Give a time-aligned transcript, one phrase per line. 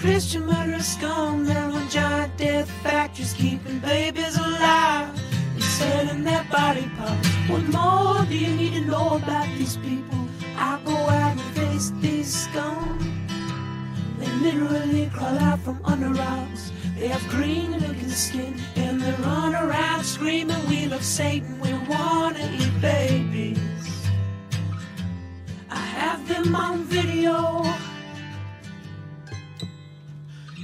[0.00, 1.44] Christian murderous scum.
[1.44, 5.10] There were giant death factories keeping babies alive
[5.52, 7.28] and selling their body parts.
[7.48, 10.26] What more do you need to know about these people?
[10.56, 12.98] I go out and face these scum.
[14.18, 16.72] They literally crawl out from under rocks.
[16.98, 22.50] They have green looking skin and they run around screaming, We love Satan, we wanna
[22.58, 23.58] eat babies.
[25.70, 27.89] I have them on video.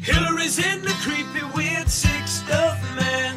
[0.07, 3.37] Hillary's in the creepy, weird, sick stuff, man.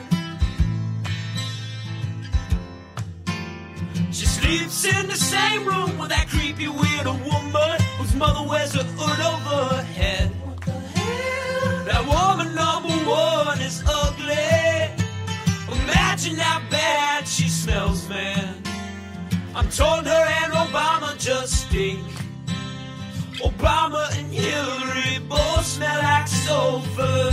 [4.12, 8.84] She sleeps in the same room with that creepy, weird woman whose mother wears a
[8.84, 10.30] hood over her head.
[10.46, 11.86] What the hell?
[11.86, 14.94] That woman number one is ugly.
[15.82, 18.62] Imagine how bad she smells, man.
[19.56, 22.19] I'm told her and Obama just stink.
[23.42, 27.32] Obama and Hillary both smell like sulfur.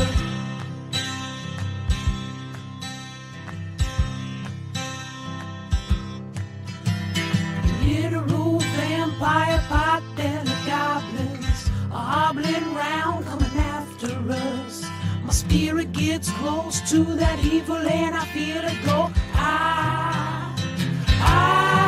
[7.84, 14.84] Literal vampire pot and the goblins are hobbling round coming after us.
[15.24, 19.10] My spirit gets close to that evil and I feel it go.
[19.34, 20.54] Ah,
[21.20, 21.85] ah,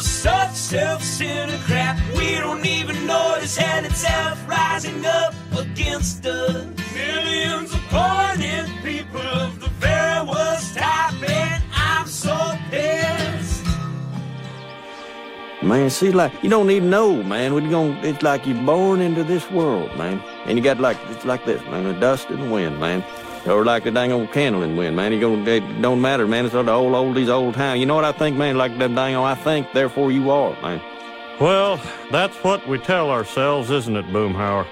[0.00, 1.98] We're such self-centered crap.
[2.16, 6.64] We don't even notice hell itself rising up against us.
[6.94, 12.34] Millions of pointed people of the very worst type, and I'm so
[12.70, 13.66] pissed.
[15.60, 17.52] Man, see, like you don't even know, man.
[17.52, 20.22] You going it's like you're born into this world, man.
[20.46, 21.84] And you got like it's like this, man.
[21.84, 23.04] The dust and the wind, man.
[23.46, 25.18] Or like the dang old candle in the wind, man.
[25.18, 26.44] Gonna it don't matter, man.
[26.44, 27.80] It's all the old oldies, old town.
[27.80, 28.58] You know what I think, man?
[28.58, 30.80] Like them dang old I think, therefore you are, man.
[31.40, 34.66] Well, that's what we tell ourselves, isn't it, Boomhauer?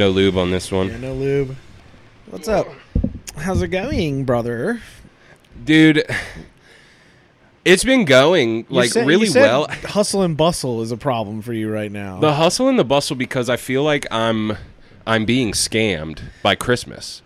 [0.00, 0.88] No lube on this one.
[0.88, 1.56] Yeah, no lube.
[2.30, 2.66] What's up?
[3.36, 4.80] How's it going, brother?
[5.62, 6.06] Dude,
[7.66, 9.68] it's been going like said- you really said well.
[9.68, 12.18] Hustle and bustle is a problem for you right now.
[12.18, 14.56] The hustle and the bustle because I feel like I'm
[15.06, 17.20] I'm being scammed by Christmas.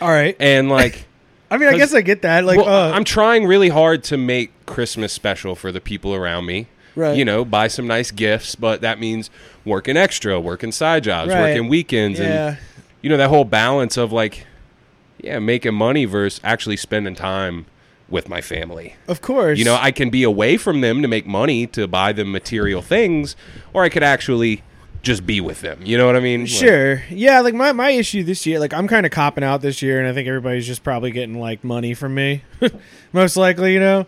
[0.00, 0.36] All right.
[0.38, 1.08] And like
[1.50, 2.44] I mean, I guess I get that.
[2.44, 6.46] Like, well, uh, I'm trying really hard to make Christmas special for the people around
[6.46, 6.68] me.
[6.96, 7.16] Right.
[7.16, 9.30] You know, buy some nice gifts, but that means
[9.64, 11.40] working extra, working side jobs, Right.
[11.54, 12.48] working weekends Yeah.
[12.48, 12.58] and
[13.02, 14.46] you know that whole balance of like
[15.22, 17.66] yeah, making money versus actually spending time
[18.08, 18.96] with my family.
[19.06, 19.58] of course.
[19.58, 22.82] You know, I can be away from them to make money to buy them material
[22.82, 23.36] things,
[23.72, 24.62] or I could actually
[25.02, 25.78] just be with them.
[25.84, 26.40] You know what I mean?
[26.40, 27.02] Like, Sure.
[27.08, 29.98] Yeah, like my, my issue this year, like I'm kind of copping out this year,
[30.00, 32.42] and I think everybody's just probably getting like money from me,
[33.12, 33.74] most likely.
[33.74, 34.06] You know,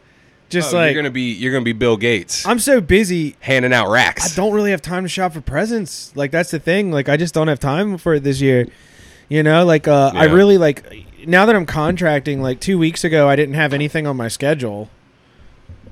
[0.52, 3.36] just oh, like you're gonna be you're gonna be Bill Gates I'm so busy.
[3.40, 4.32] handing out racks.
[4.32, 6.14] I don't really have time to shop for presents.
[6.14, 6.92] Like that's the thing.
[6.92, 8.66] Like I just don't have time for it this year.
[9.28, 10.84] You know, like uh, I really like
[11.26, 12.42] now that I'm contracting.
[12.42, 14.90] Like two weeks ago, I didn't have anything on my schedule.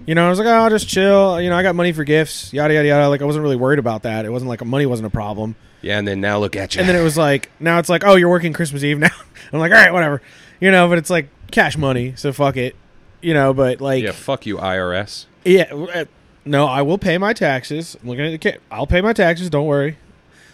[0.06, 1.41] You know, I was like, oh, I'll just chill.
[1.41, 3.09] You know, I got money for gifts, yada yada yada.
[3.09, 4.24] Like I wasn't really worried about that.
[4.24, 5.57] It wasn't like money wasn't a problem.
[5.83, 6.80] Yeah, and then now look at you.
[6.80, 9.09] And then it was like, now it's like, oh, you're working Christmas Eve now.
[9.53, 10.21] I'm like, all right, whatever.
[10.60, 12.77] You know, but it's like cash money, so fuck it.
[13.21, 15.27] You know, but like, yeah, fuck you, IRS.
[15.45, 16.05] yeah, uh,
[16.45, 17.97] no, I will pay my taxes.
[18.03, 19.51] I'm looking at the ca- I'll pay my taxes.
[19.51, 19.99] Don't worry.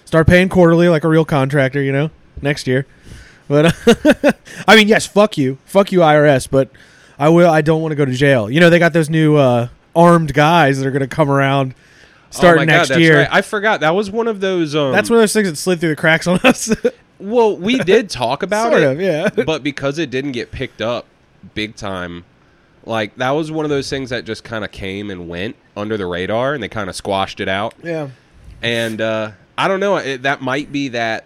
[0.05, 1.83] Start paying quarterly like a real contractor.
[1.83, 2.11] You know,
[2.43, 2.87] next year.
[3.49, 3.75] But
[4.67, 6.49] I mean, yes, fuck you, fuck you, IRS.
[6.51, 6.71] But
[7.19, 7.51] I will.
[7.51, 8.51] I don't want to go to jail.
[8.51, 11.75] You know, they got those new uh, armed guys that are going to come around
[12.31, 13.19] starting oh my next God, year.
[13.21, 13.29] right.
[13.31, 14.75] I forgot that was one of those.
[14.75, 16.75] Um, That's one of those things that slid through the cracks on us.
[17.19, 19.29] well, we did talk about sort it, of, yeah.
[19.45, 21.07] but because it didn't get picked up
[21.55, 22.25] big time,
[22.87, 25.97] like that was one of those things that just kind of came and went under
[25.97, 27.75] the radar, and they kind of squashed it out.
[27.83, 28.09] yeah.
[28.63, 29.97] And uh, I don't know.
[29.97, 31.25] It, that might be that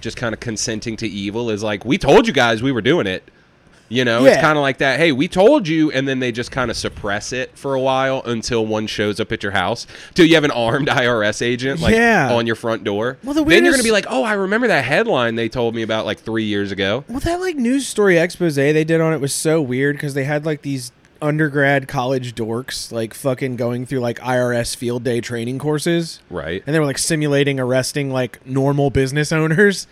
[0.00, 3.06] just kind of consenting to evil is like we told you guys we were doing
[3.06, 3.22] it.
[3.92, 5.00] You know, it's kind of like that.
[5.00, 8.22] Hey, we told you, and then they just kind of suppress it for a while
[8.24, 9.88] until one shows up at your house.
[10.14, 12.32] Till you have an armed IRS agent like Yeah.
[12.32, 13.18] on your front door.
[13.24, 15.82] Well, the then you're gonna be like, oh, I remember that headline they told me
[15.82, 17.02] about like three years ago.
[17.08, 20.22] Well, that like news story expose they did on it was so weird because they
[20.24, 25.58] had like these undergrad college dorks like fucking going through like IRS field day training
[25.58, 26.62] courses, Right.
[26.66, 29.86] and they were like simulating arresting like normal business owners.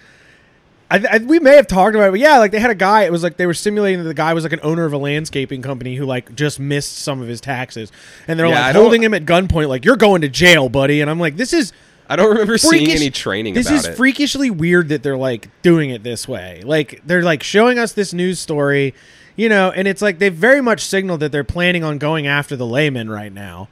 [0.91, 3.03] I, I, we may have talked about it, but yeah, like they had a guy.
[3.03, 4.99] It was like they were simulating that the guy was like an owner of a
[4.99, 7.93] landscaping company who like just missed some of his taxes,
[8.27, 11.03] and they're Yeah, like don't- holding him at gunpoint, like you're going to jail, buddy.
[11.03, 11.75] And I'm like, this is
[12.09, 13.97] I don't remember seeing any training This is it.
[13.97, 16.63] freakishly weird that they're like doing it this way.
[16.65, 18.95] Like they're like showing us this news story,
[19.39, 22.57] you know, and it's like they very much signaled that they're planning on going after
[22.57, 23.69] the layman right now.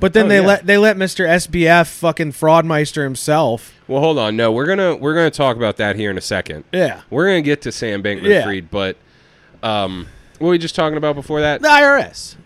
[0.00, 0.46] But then Oh, they yeah.
[0.46, 1.26] let they let Mr.
[1.28, 3.72] SBF fucking fraudmeister himself.
[3.88, 4.36] Well, hold on.
[4.36, 6.62] No, we're gonna we're gonna talk about that here in a second.
[6.72, 7.00] Yeah.
[7.10, 8.44] We're gonna get to Sam Bankman Yeah.
[8.44, 8.96] Fried, but
[9.62, 10.06] um,
[10.38, 11.62] what were we just talking about before that?
[11.62, 12.36] The IRS.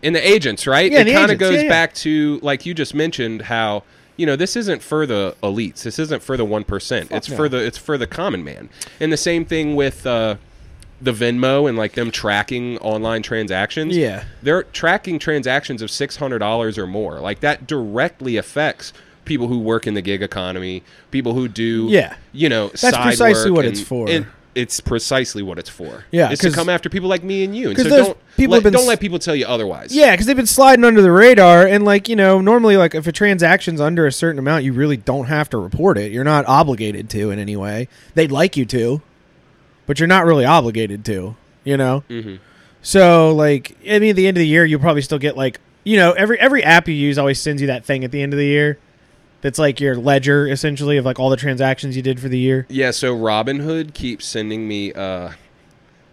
[0.00, 0.90] in the agents, right?
[0.90, 1.68] Yeah, it kind of goes yeah.
[1.68, 3.82] back to like you just mentioned how
[4.16, 5.82] you know this isn't for the elites.
[5.82, 7.10] This isn't for the one percent.
[7.10, 7.36] It's no.
[7.36, 8.70] for the it's for the common man.
[9.00, 10.36] And the same thing with uh,
[11.00, 13.96] the Venmo and like them tracking online transactions.
[13.96, 14.24] Yeah.
[14.42, 17.20] they're tracking transactions of six hundred dollars or more.
[17.20, 18.92] Like that directly affects.
[19.26, 20.82] People who work in the gig economy,
[21.12, 22.14] people who do, Yeah.
[22.32, 24.08] you know, That's side precisely work what and- it's for.
[24.08, 24.26] and
[24.56, 26.04] it's precisely what it's for.
[26.10, 27.68] Yeah, it's to come after people like me and you.
[27.68, 29.94] And so don't people let, been don't let people tell you otherwise.
[29.94, 33.06] Yeah, because they've been sliding under the radar, and like you know, normally like if
[33.06, 36.10] a transaction's under a certain amount, you really don't have to report it.
[36.10, 37.86] You're not obligated to in any way.
[38.14, 39.00] They'd like you to,
[39.90, 41.34] but you're not really obligated to.
[41.64, 42.04] You know.
[42.08, 42.36] Mm-hmm.
[42.80, 45.58] So like, I mean, at the end of the year, you'll probably still get like
[45.82, 48.32] you know every every app you use always sends you that thing at the end
[48.32, 48.78] of the year.
[49.40, 52.66] That's like your ledger essentially of like all the transactions you did for the year.
[52.68, 55.32] Yeah, so Robinhood keeps sending me uh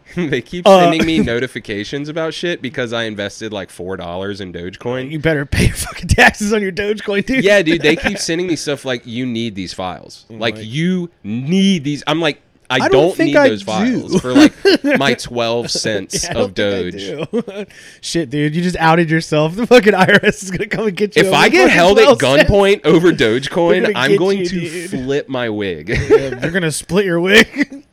[0.16, 4.52] they keep Uh, sending me notifications about shit because I invested like four dollars in
[4.54, 5.12] Dogecoin.
[5.12, 7.44] You better pay fucking taxes on your Dogecoin, dude.
[7.44, 10.26] yeah, dude, they keep sending me stuff like you need these files.
[10.30, 12.04] Like you need these.
[12.08, 13.66] I'm like I, don't don't, need I those do.
[13.66, 14.54] files for like
[15.00, 16.96] my 12 cents Yeah, I of Doge.
[16.96, 17.66] I do.
[18.02, 19.56] Shit, dude, you just outed yourself.
[19.56, 21.24] The fucking IRS is gonna come and get you.
[21.24, 22.50] If I get held at 12 cents.
[22.50, 24.90] gunpoint over Dogecoin, I'm going you, to dude.
[24.90, 25.90] flip my wig.
[25.90, 27.86] Yeah, they're gonna split your wig.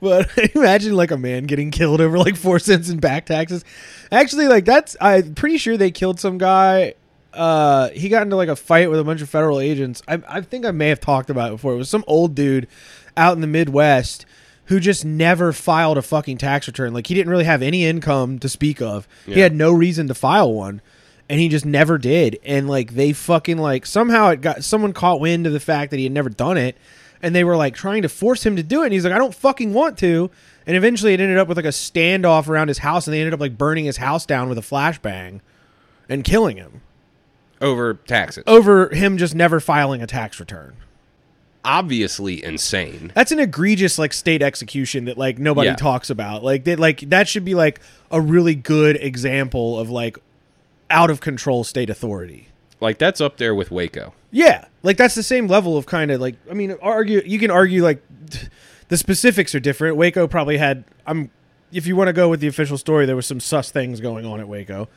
[0.00, 3.64] but imagine like a man getting killed over like four cents in back taxes.
[4.10, 6.94] Actually, like that's I'm pretty sure they killed some guy.
[7.34, 10.02] Uh, he got into like a fight with a bunch of federal agents.
[10.08, 11.74] I, I think I may have talked about it before.
[11.74, 12.66] It was some old dude
[13.18, 14.24] out in the Midwest
[14.66, 16.92] who just never filed a fucking tax return.
[16.92, 19.08] Like he didn't really have any income to speak of.
[19.24, 20.82] He had no reason to file one.
[21.30, 22.38] And he just never did.
[22.44, 25.96] And like they fucking like somehow it got someone caught wind of the fact that
[25.98, 26.76] he had never done it.
[27.22, 28.86] And they were like trying to force him to do it.
[28.86, 30.30] And he's like, I don't fucking want to.
[30.66, 33.34] And eventually it ended up with like a standoff around his house and they ended
[33.34, 35.40] up like burning his house down with a flashbang
[36.10, 36.82] and killing him
[37.60, 38.44] over taxes.
[38.46, 40.76] over him just never filing a tax return.
[41.64, 43.12] Obviously insane.
[43.14, 45.76] That's an egregious like state execution that like nobody Yeah.
[45.76, 46.42] talks about.
[46.44, 50.18] Like that like that should be like a really good example of like
[50.90, 52.48] out of control state authority.
[52.80, 54.14] Like that's up there with Waco.
[54.30, 57.50] Yeah, like that's the same level of kind of like I mean argue you can
[57.50, 58.02] argue like
[58.88, 59.96] the specifics are different.
[59.96, 61.30] Waco probably had I'm
[61.72, 64.24] if you want to go with the official story there was some sus things going
[64.24, 64.88] on at Waco.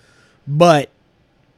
[0.47, 0.89] But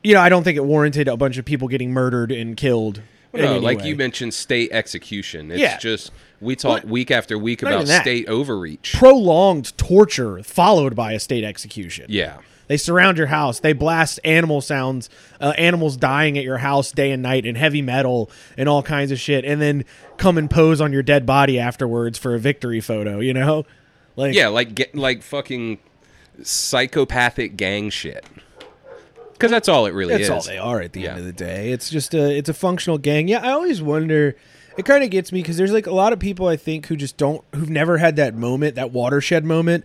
[0.04, 3.02] you know, I don't think it warranted a bunch of people getting murdered and killed.
[3.34, 5.52] No, any like you mentioned, state execution.
[5.52, 5.78] It's Yeah.
[5.78, 6.88] just we talk What?
[6.88, 8.94] week after week Not about state overreach.
[8.94, 12.06] prolonged torture followed by a state execution.
[12.10, 12.38] yeah,
[12.68, 13.60] They surround your house.
[13.60, 15.10] They blast animal sounds,
[15.42, 19.12] uh, animals dying at your house day and night, and heavy metal and all kinds
[19.12, 19.84] of shit, and then
[20.18, 23.20] come and pose on your dead body afterwards for a victory photo.
[23.20, 23.66] You know,
[24.16, 25.80] like yeah, like get like fucking
[26.42, 28.26] psychopathic gang shit.
[29.44, 30.30] Because that's all it really is.
[30.30, 30.48] that's is.
[30.50, 31.10] all they are at the Yeah.
[31.12, 31.74] end of the day.
[31.74, 33.28] It's just a it's a functional gang.
[33.28, 34.38] Yeah, I always wonder.
[34.78, 36.96] It kind of gets me because there's like a lot of people I think who
[36.96, 39.84] just don't who've never had that moment, that watershed moment,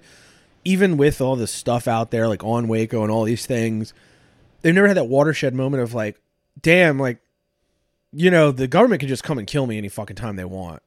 [0.64, 3.92] even with all the stuff out there like on Waco and all these things.
[4.62, 6.20] They've never had that watershed moment of like,
[6.62, 7.18] damn, like,
[8.12, 10.82] you know, the government can just come and kill me any fucking time they want.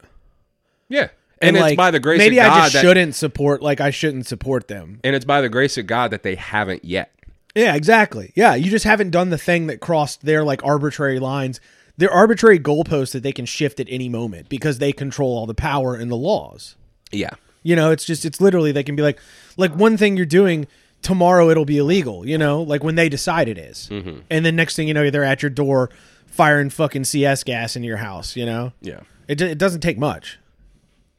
[0.90, 1.10] Yeah,
[1.42, 3.62] and, it's like, by the grace maybe of God Maybe I just that, shouldn't support
[3.62, 5.00] like I shouldn't support them.
[5.04, 7.12] and it's by the grace of God that they haven't yet.
[7.56, 8.32] Yeah, exactly.
[8.36, 11.60] Yeah, you just haven't done the thing that crossed their like arbitrary lines.
[11.98, 15.54] Their arbitrary goalposts that they can shift at any moment because they control all the
[15.54, 16.76] power and the laws.
[17.12, 17.32] Yeah,
[17.64, 19.20] You know, it's just it's literally they can be like
[19.58, 20.68] like one thing you're doing
[21.02, 23.90] tomorrow it'll be illegal, you know, like when they decide it is.
[23.92, 24.20] Mm-hmm.
[24.30, 25.90] And then next thing you know they're at your door
[26.28, 28.72] firing fucking CS gas in your house, you know?
[28.82, 29.02] yeah.
[29.28, 30.40] It, it doesn't take much.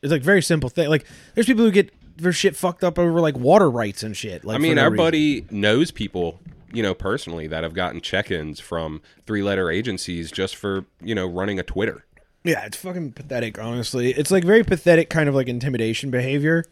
[0.02, 0.88] It's like very simple thing.
[0.88, 4.44] Like there's people who get their shit fucked up over like water rights and shit.
[4.44, 5.04] Like I mean, no our reason.
[5.04, 6.40] buddy knows people,
[6.72, 11.58] you know, personally that have gotten check-ins from three-letter agencies just for you know running
[11.58, 12.04] a Twitter.
[12.44, 14.10] Yeah, it's fucking pathetic, honestly.
[14.10, 16.64] It's like very pathetic kind of like intimidation behavior.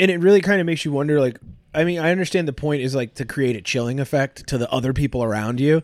[0.00, 1.38] And it really kind of makes you wonder like
[1.74, 4.70] I mean, I understand the point is like to create a chilling effect to the
[4.70, 5.82] other people around you,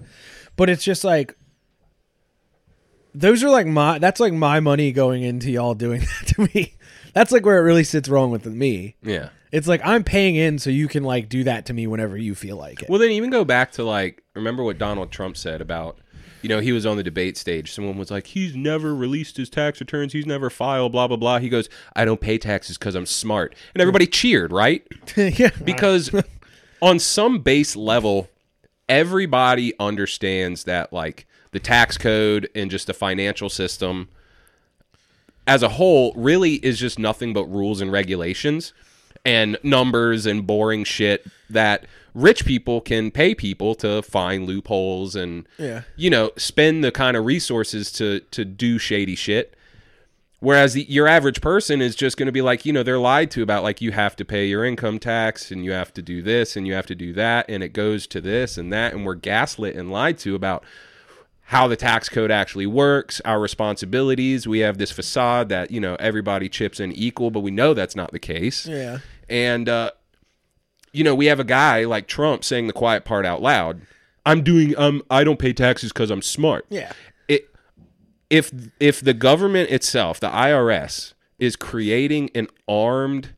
[0.56, 1.36] but it's just like
[3.12, 6.74] those are like my that's like my money going into y'all doing that to me.
[7.12, 8.96] That's like where it really sits wrong with me.
[9.02, 9.30] Yeah.
[9.52, 12.34] It's like I'm paying in so you can like do that to me whenever you
[12.34, 12.88] feel like it.
[12.88, 15.98] Well, then even go back to like remember what Donald Trump said about
[16.42, 17.72] you know he was on the debate stage.
[17.72, 20.12] Someone was like, "He's never released his tax returns.
[20.12, 21.38] He's never filed." Blah blah blah.
[21.38, 24.86] He goes, "I don't pay taxes because I'm smart," and everybody cheered, right?
[25.16, 25.50] yeah.
[25.62, 26.10] Because
[26.82, 28.28] on some base level,
[28.88, 34.08] everybody understands that like the tax code and just the financial system
[35.50, 38.72] as a whole really is just nothing but rules and regulations
[39.24, 45.46] and numbers and boring shit that rich people can pay people to find loopholes and
[45.58, 45.82] Yeah.
[45.96, 49.54] you know spend the kind of resources to to do shady shit
[50.38, 53.30] whereas the, your average person is just going to be like you know they're lied
[53.32, 56.22] to about like you have to pay your income tax and you have to do
[56.22, 59.04] this and you have to do that and it goes to this and that and
[59.04, 60.64] we're gaslit and lied to about
[61.50, 64.46] how the tax code actually works, our responsibilities.
[64.46, 67.96] We have this facade that, you know, everybody chips in equal, but we know that's
[67.96, 68.66] not the case.
[68.66, 68.98] Yeah.
[69.28, 69.90] And, uh,
[70.92, 73.80] you know, we have a guy like Trump saying the quiet part out loud.
[74.24, 76.66] I'm doing, um, I don't pay taxes because I'm smart.
[76.68, 76.92] Yeah.
[77.26, 77.52] It,
[78.30, 83.30] if, if the government itself, the IRS, is creating an armed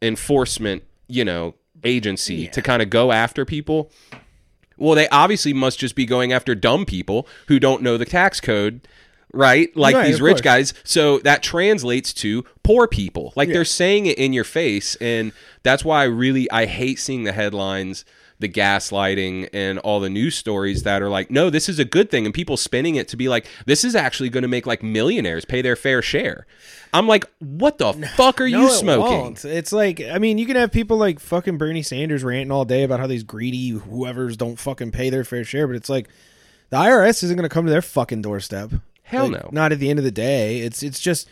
[0.00, 3.90] enforcement, you know, agency to kind of go after people,
[4.76, 8.40] well, they obviously must just be going after dumb people who don't know the tax
[8.40, 8.86] code,
[9.32, 9.74] right?
[9.76, 10.40] Like Right, these rich course.
[10.42, 10.74] guys.
[10.84, 13.32] So that translates to poor people.
[13.36, 17.24] Like they're saying it in your face, and that's why I really I hate seeing
[17.24, 18.04] the headlines,
[18.40, 22.10] the gaslighting, and all the news stories that are like, no, this is a good
[22.10, 24.82] thing, and people spinning it to be like, this is actually going to make like
[24.82, 26.46] millionaires pay their fair share.
[26.92, 29.20] I'm like, what the fuck are No, you smoking?
[29.20, 29.44] won't.
[29.44, 32.82] It's like I mean, you can have people like fucking Bernie Sanders ranting all day
[32.82, 36.08] about how these greedy whoever's don't fucking pay their fair share, but it's like
[36.70, 38.70] the IRS isn't going to come to their fucking doorstep.
[39.02, 39.48] Hell Like, no.
[39.52, 40.60] Not at the end of the day.
[40.60, 41.28] It's it's just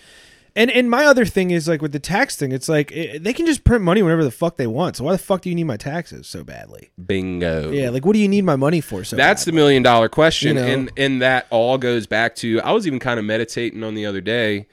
[0.55, 3.33] and and my other thing is like with the tax thing, it's like it, they
[3.33, 4.97] can just print money whenever the fuck they want.
[4.97, 6.91] So why the fuck do you need my taxes so badly?
[7.05, 7.71] Bingo.
[7.71, 10.57] Yeah, like what do you need my money for so That's the million dollar question,
[10.57, 10.69] You know?
[10.69, 14.07] and and that all goes back to I was even kind of meditating on the
[14.07, 14.67] other day,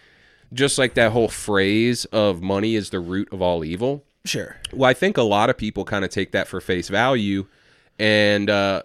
[0.54, 4.04] just like that whole phrase of money is the root of all evil.
[4.26, 4.58] Sure.
[4.74, 7.46] Well, I think a lot of people kind of take that for face value,
[7.98, 8.84] and uh,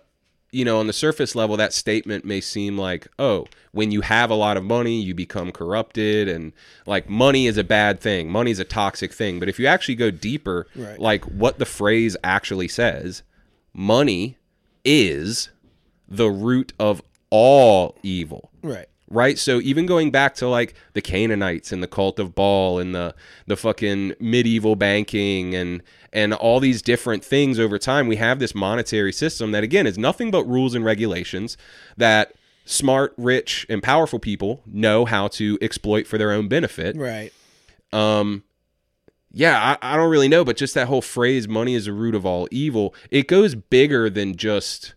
[0.55, 4.31] you know, on the surface level, that statement may seem like, oh, when you have
[4.31, 6.53] a lot of money, you become corrupted, and
[6.87, 9.41] like money is a bad thing, money is a toxic thing.
[9.41, 10.99] But if you actually go deeper, Right.
[10.99, 13.23] like what the phrase actually says,
[13.73, 14.39] money
[14.85, 15.49] is
[16.09, 18.87] the root of all evil Right.
[19.09, 19.39] Right?
[19.39, 23.15] So even going back to like the Canaanites and the cult of Baal and the
[23.47, 25.83] the fucking medieval banking and
[26.13, 29.99] and all these different things over time, we have this monetary system that again is
[29.99, 31.57] nothing but rules and regulations
[31.97, 32.35] that
[32.65, 36.97] smart, rich, and powerful people know how to exploit for their own benefit.
[36.97, 37.33] Right.
[37.93, 38.45] Um
[39.37, 42.15] yeah, I, I don't really know, but just that whole phrase "money is the root
[42.15, 44.95] of all evil," it goes bigger than just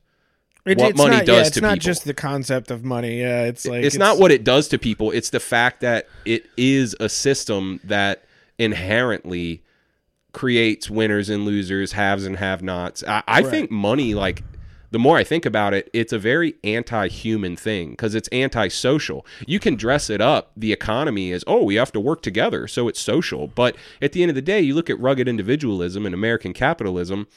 [0.68, 1.84] It- What money not, does yeah, it's to not people.
[1.86, 3.20] just the concept of money.
[3.22, 6.46] Yeah, it's like it's, not what it does to people it's the fact that it
[6.58, 8.24] is a system that
[8.60, 9.64] inherently
[10.34, 13.50] creates winners and losers haves and have nots i, I Right.
[13.50, 14.44] think money like
[14.92, 19.60] the more i think about it it's a very anti-human thing because it's anti-social you
[19.60, 23.00] can dress it up the economy is oh we have to work together so it's
[23.00, 26.54] social but at the end of the day you look at rugged individualism and american
[26.54, 27.28] capitalism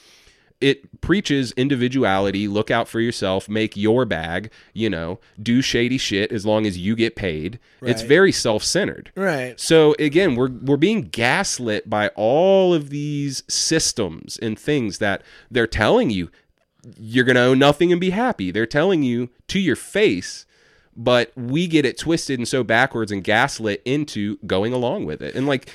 [0.61, 6.31] it preaches individuality, look out for yourself, make your bag, you know, do shady shit
[6.31, 7.59] as long as you get paid.
[7.83, 9.11] It's very self-centered.
[9.17, 9.59] Right.
[9.59, 15.67] So again, we're we're being gaslit by all of these systems and things that they're
[15.67, 16.31] telling you
[16.97, 18.51] you're going to own nothing and be happy.
[18.51, 20.47] They're telling you to your face,
[20.97, 25.35] but we get it twisted and so backwards and gaslit into going along with it.
[25.35, 25.73] And like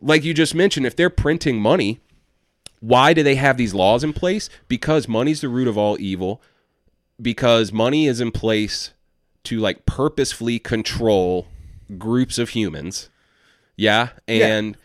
[0.00, 2.00] like you just mentioned, if they're printing money,
[2.80, 4.48] why do they have these laws in place?
[4.68, 6.42] Because money's the root of all evil.
[7.20, 8.92] Because money is in place
[9.44, 11.46] to like purposefully control
[11.98, 13.10] groups of humans.
[13.76, 14.76] Yeah, and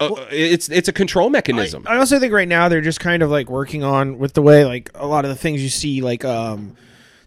[0.00, 1.84] uh, it's it's a control mechanism.
[1.86, 4.64] I also think right now they're just kind of like working on with the way
[4.64, 6.76] like a lot of the things you see like um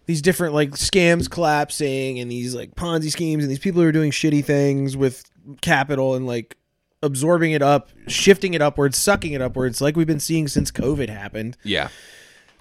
[0.06, 3.92] these different like scams collapsing and these like Ponzi schemes and these people who are
[3.92, 5.24] doing shitty things with
[5.60, 6.56] capital and like
[7.02, 11.08] absorbing it up, shifting it upwards, sucking it upwards, like we've been seeing since COVID
[11.08, 11.56] happened.
[11.62, 11.88] Yeah.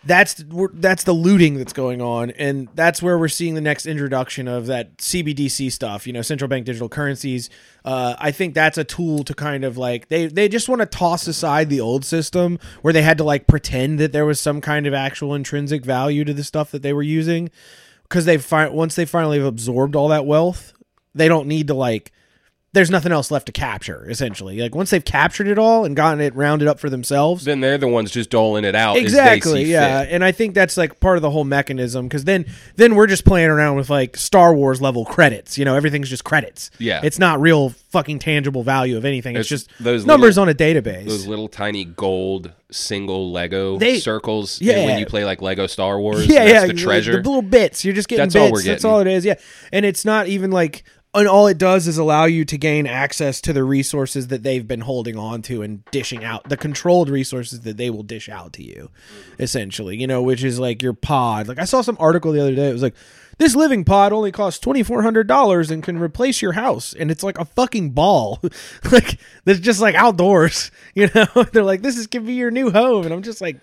[0.04, 0.42] That's
[0.74, 4.68] that's the looting that's going on, and that's where we're seeing the next introduction of
[4.68, 6.08] that CBDC stuff.
[6.08, 7.50] You know, central bank digital currencies.
[7.84, 10.86] Uh, I think that's a tool to kind of like they they just want to
[10.86, 14.62] toss aside the old system where they had to like pretend that there was some
[14.62, 17.50] kind of actual intrinsic value to the stuff that they were using
[18.04, 20.74] because they fi- once they finally have absorbed all that wealth,
[21.16, 22.14] they don't need to like.
[22.74, 24.08] There's nothing else left to capture.
[24.10, 27.60] Essentially, like once they've captured it all and gotten it rounded up for themselves, Then
[27.62, 28.98] they're the ones just doling it out.
[28.98, 30.12] exactly yeah fit.
[30.12, 32.46] and i think that's like part of the whole mechanism because then
[32.76, 36.24] then we're just playing around with like star wars level credits you know everything's just
[36.24, 37.02] credits Yeah.
[37.04, 40.50] it's not real fucking tangible value of anything it's, It's just those numbers little- on
[40.50, 44.60] a database Those little tiny gold single Lego They- circles.
[44.62, 44.86] yeah.
[44.86, 46.26] when you play like Lego Star Wars.
[46.28, 47.12] yeah that's yeah the treasure.
[47.14, 48.72] the little bits you're just getting That's bits all we're getting.
[48.74, 49.36] that's all it is yeah
[49.72, 50.84] and it's not even like
[51.18, 54.68] and all it does is allow you to gain access to the resources that they've
[54.68, 58.54] been holding on to and dishing out the controlled resources that they will dish out
[58.54, 58.90] to you
[59.40, 61.48] essentially you know which is like your pod.
[61.48, 62.96] Like i saw some article the other day it was like
[63.38, 66.94] this living pod only costs $2400 and can replace your house.
[66.94, 68.42] And it's like a fucking ball.
[68.92, 71.28] Like that's just like outdoors you know?
[71.52, 73.06] They're like this is gonna be your new home.
[73.06, 73.58] And i'm just like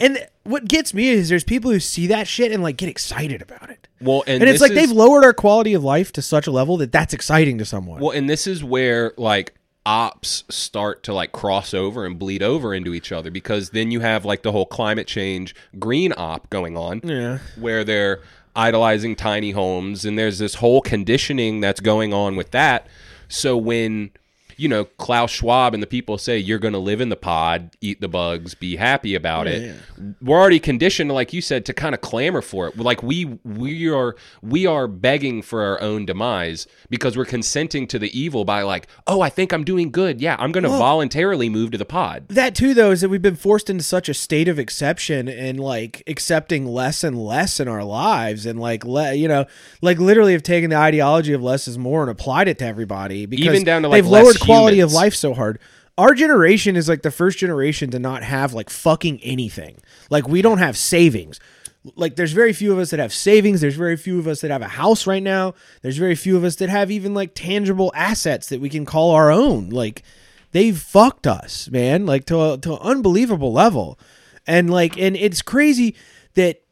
[0.00, 3.42] and what gets me is there's people who see that shit and like get excited
[3.42, 6.22] about it well, and, and it's like is- they've lowered our quality of life to
[6.22, 8.00] such a level that that's exciting to someone.
[8.00, 12.74] Well, and this is where like ops start to like cross over and bleed over
[12.74, 16.76] into each other because then you have like the whole climate change green op going
[16.76, 17.38] on yeah.
[17.56, 18.20] where they're
[18.54, 22.86] idolizing tiny homes and there's this whole conditioning that's going on with that.
[23.28, 24.10] So when
[24.58, 27.76] you know Klaus Schwab and the people say you're going to live in the pod,
[27.80, 29.76] eat the bugs, be happy about it.
[30.20, 32.76] We're already conditioned, like you said, to kind of clamor for it.
[32.76, 37.98] Like we we are we are begging for our own demise because we're consenting to
[37.98, 40.20] the evil by like, oh, I think I'm doing good.
[40.20, 42.28] Yeah, I'm going to voluntarily move to the pod.
[42.28, 45.60] That too, though, is that we've been forced into such a state of exception and
[45.60, 49.46] like accepting less and less in our lives, and like le- you know,
[49.82, 53.26] like literally have taken the ideology of less is more and applied it to everybody
[53.26, 55.58] because Even down to, like, they've less lowered quality of life so hard.
[55.96, 59.80] Our generation is like the first generation to not have like fucking anything.
[60.10, 61.40] Like we don't have savings.
[61.96, 63.60] Like there's very few of us that have savings.
[63.60, 65.54] There's very few of us that have a house right now.
[65.82, 69.10] There's very few of us that have even like tangible assets that we can call
[69.10, 69.70] our own.
[69.70, 70.02] Like
[70.52, 73.98] they've fucked us, man, like to a, to an unbelievable level.
[74.46, 75.96] And like and it's crazy
[76.34, 76.62] that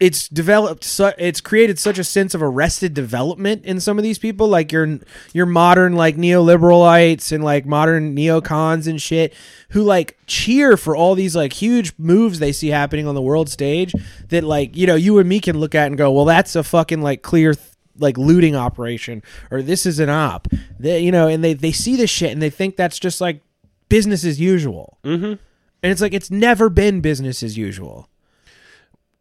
[0.00, 4.18] it's developed su- it's created such a sense of arrested development in some of these
[4.18, 4.98] people like your
[5.34, 9.34] your modern like neoliberalites and like modern neocons and shit
[9.70, 13.48] who like cheer for all these like huge moves they see happening on the world
[13.48, 13.92] stage
[14.28, 16.62] that like you know you and me can look at and go well that's a
[16.62, 17.66] fucking like clear th-
[17.98, 20.48] like looting operation or this is an op.
[20.78, 23.42] They, you know and they they see this shit and they think that's just like
[23.90, 24.98] business as usual.
[25.04, 25.24] Mm-hmm.
[25.24, 25.38] and
[25.82, 28.08] it's like it's never been business as usual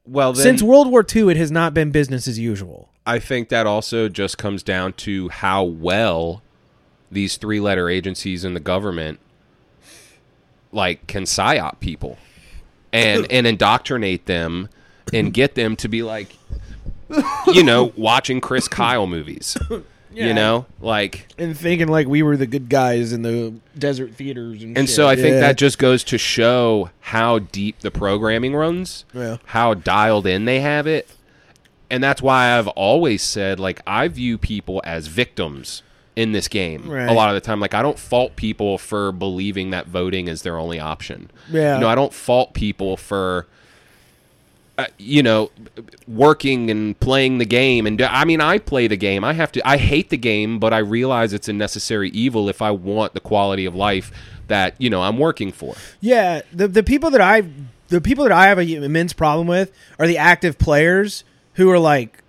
[0.09, 2.89] Well, then, since World War II, it has not been business as usual.
[3.05, 6.41] I think that also just comes down to how well
[7.11, 9.19] these three letter agencies in the government
[10.71, 12.17] like can psyop people
[12.93, 14.69] and and indoctrinate them
[15.11, 16.35] and get them to be like
[17.47, 19.57] you know watching Chris Kyle movies
[20.11, 24.63] you know like And thinking like we were the good guys in the desert theaters
[24.63, 24.95] and and shit.
[24.95, 25.39] so I think Yeah.
[25.41, 29.37] that just goes to show how deep the programming runs, Yeah.
[29.45, 31.07] how dialed in they have it.
[31.91, 35.81] And that's why I've always said, like, I view people as victims
[36.15, 37.09] in this game Right.
[37.09, 37.59] a lot of the time.
[37.59, 41.31] Like, I don't fault people for believing that voting is their only option.
[41.51, 41.75] Yeah.
[41.75, 43.47] You know, I don't fault people for.
[44.79, 45.51] Uh, you know,
[46.07, 49.25] working and playing the game, and I mean, I play the game.
[49.25, 49.67] I have to.
[49.67, 53.19] I hate the game, but I realize it's a necessary evil if I want the
[53.19, 54.09] quality of life
[54.47, 55.75] that you know I'm working for.
[55.99, 57.43] yeah, the the people that I
[57.89, 61.79] the people that I have a immense problem with are the active players who are
[61.79, 62.23] like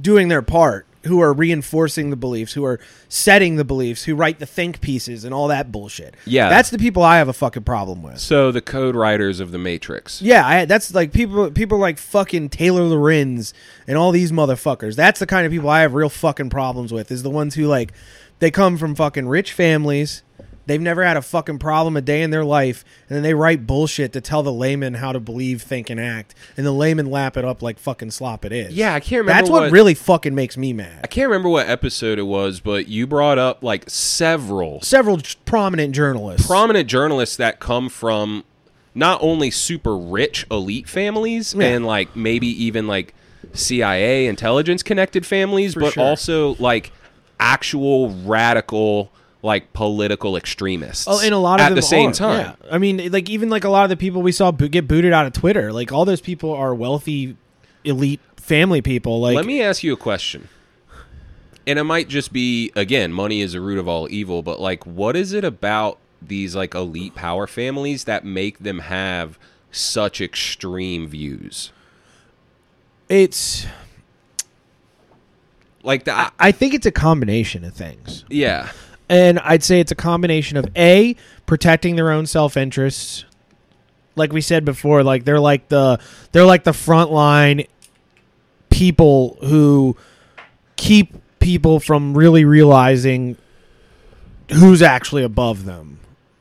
[0.00, 4.38] doing their part, who are reinforcing the beliefs, who are setting the beliefs, who write
[4.38, 6.14] the think pieces and all that bullshit.
[6.24, 6.48] Yeah.
[6.48, 8.18] that's the people I have a fucking problem with.
[8.18, 10.22] So the code writers of the Matrix.
[10.22, 13.52] Yeah, I, that's like people people like fucking Taylor Lorenz
[13.86, 14.96] and all these motherfuckers.
[14.96, 17.10] That's the kind of people I have real fucking problems with.
[17.10, 17.92] Is the ones who like
[18.38, 20.22] they come from fucking rich families.
[20.66, 23.66] They've never had a fucking problem a day in their life, and then they write
[23.66, 27.36] bullshit to tell the layman how to believe, think, and act, and the layman lap
[27.36, 28.72] it up like fucking slop it is.
[28.72, 31.00] Yeah, I can't remember That's what, what- really fucking makes me mad.
[31.02, 35.94] I can't remember what episode it was, but you brought up like several Several prominent
[35.94, 36.46] journalists.
[36.46, 38.44] prominent journalists that come from
[38.94, 41.66] not only super rich elite families Yeah.
[41.68, 43.14] and like maybe even like
[43.52, 46.02] CIA intelligence connected families, but sure.
[46.04, 46.92] also like
[47.40, 49.10] actual radical
[49.42, 51.06] like political extremists.
[51.08, 52.56] Oh, and a lot of at the same are, time.
[52.62, 52.70] yeah.
[52.70, 55.12] I mean, like even like a lot of the people we saw bo- get booted
[55.12, 57.36] out of Twitter, like all those people are wealthy,
[57.84, 59.20] elite family people.
[59.20, 60.48] Like, Let me ask you a question.
[61.66, 64.86] And it might just be again, money is the root of all evil, but like
[64.86, 69.38] what is it about these like elite power families that make them have
[69.72, 71.72] such extreme views?
[73.08, 73.66] it's.
[75.84, 78.24] Like that I think it's a combination of things.
[78.30, 78.70] yeah.
[79.12, 83.26] And I'd say it's a combination of A, protecting their own self interests.
[84.16, 86.00] Like we said before, like they're like the
[86.32, 87.68] they're like the frontline
[88.70, 89.98] people who
[90.76, 93.36] keep people from really realizing
[94.50, 95.98] who's actually above them.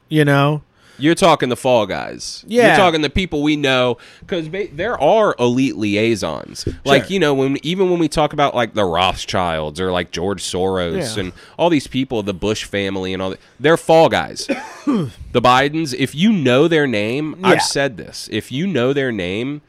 [0.08, 0.64] You know?
[1.02, 2.46] You're talking the fall guys.
[2.48, 2.68] Yeah.
[2.68, 6.68] You're talking the people we know because there are elite liaisons.
[6.86, 10.44] Like you know when even when we talk about like the Rothschilds or like George
[10.44, 11.24] Soros Yeah.
[11.24, 14.46] and all these people, the Bush family and all that, they're fall guys.
[14.86, 15.12] the
[15.42, 17.48] Bidens, if you know their name, Yeah.
[17.48, 18.30] I've said this.
[18.32, 19.62] If you know their name,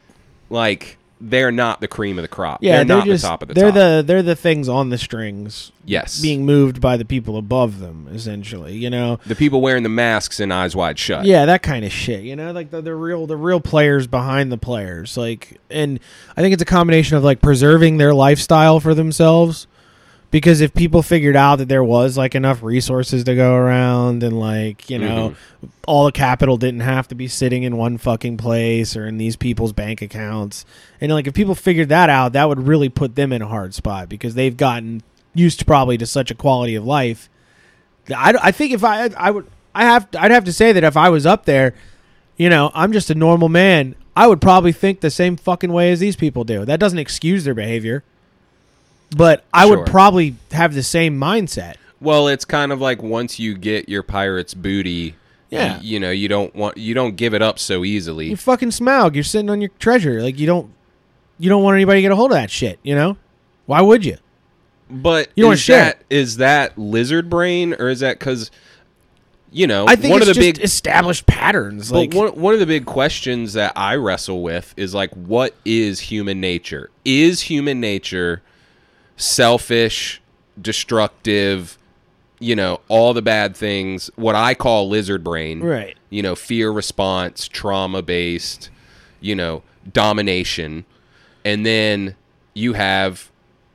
[0.50, 2.58] like they're not the cream of the crop.
[2.62, 3.74] Yeah, they're, not just the top of the they're top.
[3.74, 8.08] the they're the things on the strings yes, being moved by the people above them,
[8.12, 8.74] essentially.
[8.74, 9.20] You know?
[9.26, 11.24] the people wearing the masks and eyes wide shut.
[11.24, 12.24] Yeah, that kind of shit.
[12.24, 15.16] You know, like the, the real the real players behind the players.
[15.16, 16.00] Like, and
[16.36, 19.68] I think it's a combination of like preserving their lifestyle for themselves.
[20.32, 24.40] Because if people figured out that there was like enough resources to go around and
[24.40, 25.66] like you know mm-hmm.
[25.86, 29.36] all the capital didn't have to be sitting in one fucking place or in these
[29.36, 30.64] people's bank accounts
[31.00, 33.74] and like if people figured that out that would really put them in a hard
[33.74, 35.02] spot because they've gotten
[35.34, 37.28] used to probably to such a quality of life
[38.08, 40.96] I, I think if I I would I have I'd have to say that if
[40.96, 41.74] I was up there,
[42.36, 43.94] you know, I'm just a normal man.
[44.16, 46.64] I would probably think the same fucking way as these people do.
[46.64, 48.04] That doesn't excuse their behavior,
[49.16, 49.78] but I Sure.
[49.78, 51.74] would probably have the same mindset.
[52.00, 55.14] Well, it's kind of like once you get your pirate's booty,
[55.50, 55.74] Yeah.
[55.76, 58.28] y- you, know, you don't want you don't give it up so easily.
[58.30, 59.14] You fucking smaug.
[59.14, 60.20] You're sitting on your treasure.
[60.22, 60.70] Like you don't
[61.38, 62.78] you don't want anybody to get a hold of that shit.
[62.82, 63.16] You know,
[63.66, 64.16] why would you?
[64.90, 68.50] But You don't is share that is that lizard brain or is that because
[69.50, 71.90] you know I think one it's of the just big established patterns.
[71.90, 75.54] but Like one one of the big questions that I wrestle with is like what
[75.64, 76.90] is human nature?
[77.04, 78.42] Is human nature
[79.16, 80.20] selfish,
[80.60, 81.78] destructive,
[82.38, 85.60] you know, all the bad things, what I call lizard brain.
[85.60, 85.96] right.
[86.10, 88.68] you know, fear response, trauma based,
[89.20, 90.84] you know, domination.
[91.44, 92.16] And then
[92.54, 93.30] you have,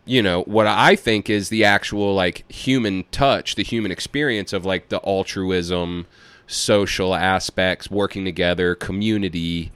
[0.06, 4.66] you know, what I think is the actual like human touch, the human experience of
[4.66, 6.06] like the altruism,
[6.46, 9.72] social aspects, working together, community.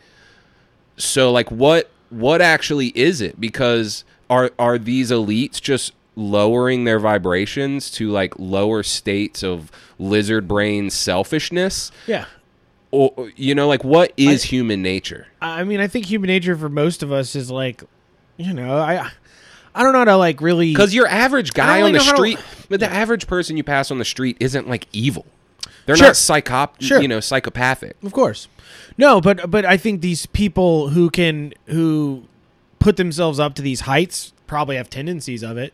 [0.98, 3.40] So like what what actually is it?
[3.40, 10.48] Because are are these elites just lowering their vibrations to like lower states of lizard
[10.48, 11.92] brain selfishness?
[12.08, 12.26] Yeah.
[12.92, 16.70] or you know like what is human nature I mean, I think human nature for
[16.70, 17.84] most of us is like,
[18.38, 19.10] you know, I
[19.74, 22.12] I don't know how to like really because your average guy really on the how
[22.12, 22.40] to- street
[22.70, 25.26] but the average person you pass on the street isn't like evil
[25.86, 26.08] they're Sure.
[26.08, 27.02] not psychop Sure.
[27.02, 28.48] you know psychopathic Of course.
[28.98, 32.24] No, but but I think these people who can who
[32.82, 35.74] put themselves up to these heights probably have tendencies of it.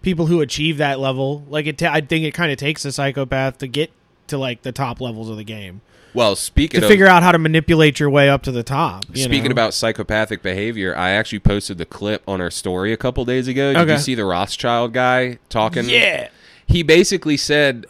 [0.00, 3.58] People who achieve that level, like it, I think it kind of takes a psychopath
[3.58, 3.90] to get
[4.28, 5.82] to like the top levels of the game
[6.14, 9.04] well speaking to of figure out how to manipulate your way up to the top.
[9.12, 9.50] you Speaking know?
[9.52, 13.72] about psychopathic behavior, I actually posted the clip on our story a couple days ago.
[13.72, 13.92] Did Okay.
[13.92, 15.88] you see the Rothschild guy talking?
[15.88, 16.28] yeah,
[16.66, 17.86] He basically said,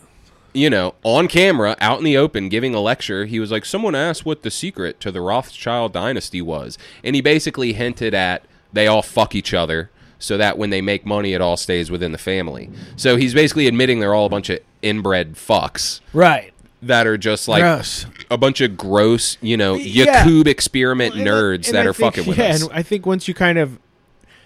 [0.52, 3.94] you know, on camera, out in the open, giving a lecture, he was like, someone
[3.94, 6.76] asked what the secret to the Rothschild dynasty was.
[7.04, 11.06] And he basically hinted at they all fuck each other so that when they make
[11.06, 12.70] money, it all stays within the family.
[12.96, 16.52] So he's basically admitting they're all a bunch of inbred fucks right.
[16.82, 18.06] that are just like Gross.
[18.30, 20.24] a bunch of gross, you know, Yeah.
[20.24, 22.62] Yakub experiment And I- nerds and that I are think- fucking with yeah, us.
[22.62, 23.78] and I think once you kind of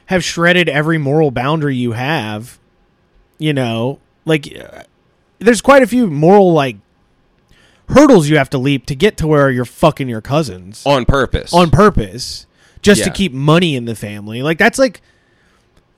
[0.07, 2.59] have shredded every moral boundary you have,
[3.39, 4.47] you know, like
[5.45, 6.77] there's quite a few moral like
[7.89, 11.53] hurdles you have to leap to get to where you're fucking your cousins on purpose.
[11.53, 12.47] on purpose
[12.83, 14.43] just to keep money in the family.
[14.43, 15.01] Like that's like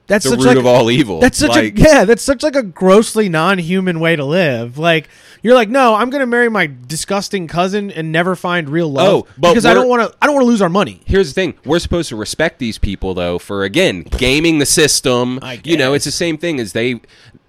[0.07, 1.19] that's the such root like of all evil.
[1.19, 4.79] that's such like, a yeah, that's such like a grossly non-human way to live.
[4.79, 5.09] Like
[5.43, 9.29] you're like, no, I'm gonna marry my disgusting cousin and never find real love Oh,
[9.37, 10.17] but because I don't want to.
[10.23, 11.03] I don't want to lose our money.
[11.07, 15.41] Here's the thing: we're supposed to respect these people, though, for again gaming the system.
[15.43, 17.01] I You know, it's the same thing as they.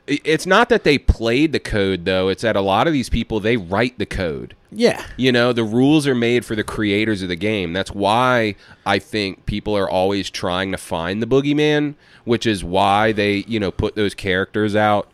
[0.08, 2.30] It's not that they played the code, though.
[2.30, 4.56] It's that a lot of these people they write the code.
[4.72, 7.72] Yeah, You know, the rules are made for the creators of the game.
[7.74, 13.12] That's why I think people are always trying to find the boogeyman, which is why
[13.14, 15.10] they, you know, put those characters out,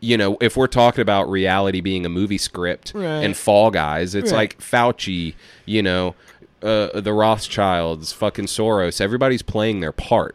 [0.00, 3.22] you know, if we're talking about reality being a movie script Right.
[3.24, 4.38] and Fall Guys, it's Right.
[4.38, 5.34] like Fauci,
[5.66, 6.14] you know,
[6.62, 9.00] uh, the Rothschilds, fucking Soros.
[9.02, 10.34] Everybody's playing their part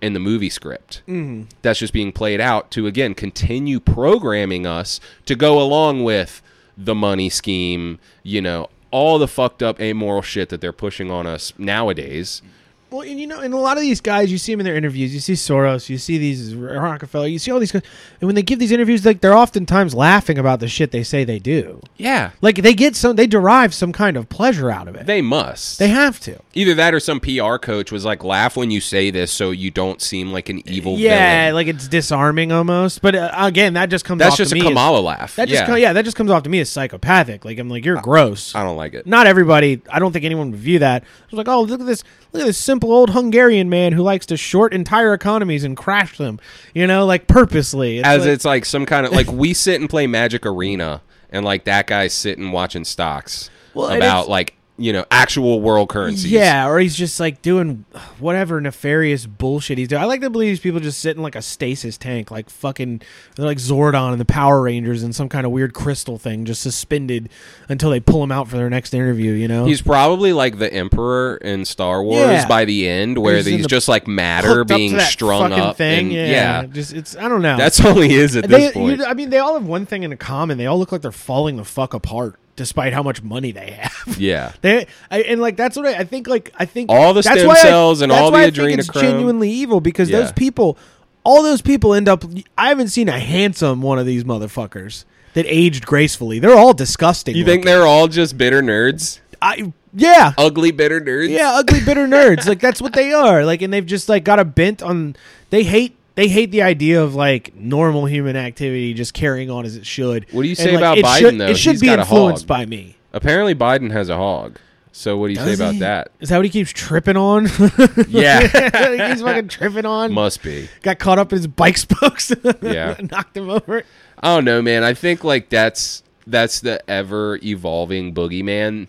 [0.00, 1.02] in the movie script.
[1.08, 1.44] Mm-hmm.
[1.62, 6.42] That's just being played out to again continue programming us to go along with
[6.76, 7.98] the money scheme.
[8.22, 12.42] You know, all the fucked up amoral shit that they're pushing on us nowadays.
[12.90, 14.76] Well, and you know, and a lot of these guys, you see them in their
[14.76, 15.12] interviews.
[15.12, 17.82] You see Soros, you see these Rockefeller, you see all these guys,
[18.20, 21.24] and when they give these interviews, like they're oftentimes laughing about the shit they say
[21.24, 21.80] they do.
[21.96, 25.06] Yeah, Like they get some, they derive some kind of pleasure out of it.
[25.06, 25.78] they must.
[25.80, 26.38] They have to.
[26.54, 29.70] Either that or some PR coach was like, laugh when you say this so you
[29.72, 31.54] don't seem like an evil Yeah, villain.
[31.54, 33.02] like it's disarming almost.
[33.02, 34.20] But uh, again, that just comes.
[34.20, 35.34] That's off just to a me as- Kamala laugh.
[35.36, 35.66] that just yeah.
[35.66, 37.44] co- yeah, that just comes off to me as psychopathic.
[37.44, 38.54] Like I'm like you're gross.
[38.54, 39.06] I don't like it.
[39.06, 39.82] Not everybody.
[39.90, 41.02] I don't think anyone would view that.
[41.24, 44.26] It's like, oh, look at this, look at this simple old Hungarian man who likes
[44.26, 46.38] to short entire economies and crash them.
[46.74, 47.98] You know, like purposely.
[48.00, 51.00] It's As like- it's like some kind of like we sit and play Magic Arena
[51.30, 56.30] and like that guy's sitting watching stocks Well, about like you know actual world currencies.
[56.30, 57.84] Yeah, or he's just like doing
[58.18, 60.02] whatever nefarious bullshit he's doing.
[60.02, 63.00] I like to believe these people just sit in like a stasis tank, like fucking,
[63.36, 66.60] they're like Zordon and the Power Rangers and some kind of weird crystal thing, just
[66.62, 67.28] suspended
[67.68, 69.32] until they pull him out for their next interview.
[69.32, 72.46] You know, He's probably like the Emperor in Star Wars Yeah.
[72.48, 75.76] by the end, where He's he's, just like matter up being that strung up.
[75.76, 76.06] thing.
[76.06, 76.26] and- yeah,
[76.62, 77.56] yeah, just it's I don't know.
[77.56, 78.58] that's all he is at they.
[78.58, 78.98] this point.
[78.98, 80.58] You, I mean, they all have one thing in common.
[80.58, 83.92] They all look like they're falling the fuck apart, despite how much money they have.
[84.18, 84.52] yeah.
[84.62, 86.26] They I, and like that's what I, I think.
[86.26, 88.62] Like I think All the that's stem why I- cells and that's all why the
[88.62, 90.76] I think it's genuinely evil because those people,
[91.24, 92.24] all those people end up.
[92.58, 96.38] I haven't seen a handsome one of these motherfuckers that aged gracefully.
[96.38, 97.36] They're all disgusting.
[97.36, 99.20] You think they're all just bitter nerds?
[99.40, 100.32] I yeah.
[100.36, 101.28] Ugly bitter nerds?
[101.28, 102.46] Yeah, ugly bitter nerds.
[102.46, 103.44] Like that's what they are.
[103.44, 105.16] Like and they've just like got a bent on
[105.50, 109.76] they hate they hate the idea of like normal human activity just carrying on as
[109.76, 110.26] it should.
[110.32, 111.46] What do you And, say like, about Biden, should, though?
[111.46, 112.96] It should He's be influenced by me.
[113.12, 114.58] Apparently Biden has a hog.
[114.92, 115.80] So what do you Does say about he?
[115.80, 116.10] that?
[116.20, 117.48] Is that what he keeps tripping on?
[118.08, 118.40] Yeah.
[119.10, 120.10] he's fucking tripping on.
[120.12, 120.68] Must be.
[120.82, 122.32] Got caught up in his bike spokes.
[122.62, 122.96] Yeah.
[123.10, 123.84] knocked him over.
[124.18, 124.84] I don't know, man.
[124.84, 128.88] I think like that's that's the ever evolving boogeyman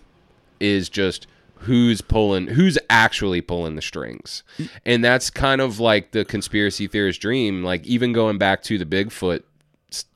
[0.61, 1.27] is just
[1.61, 4.43] who's pulling who's actually pulling the strings.
[4.85, 8.85] And that's kind of like the conspiracy theorist dream, like even going back to the
[8.85, 9.43] Bigfoot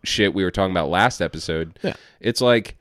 [0.04, 1.80] shit we were talking about last episode.
[1.82, 1.93] Yeah.
[2.19, 2.77] It's like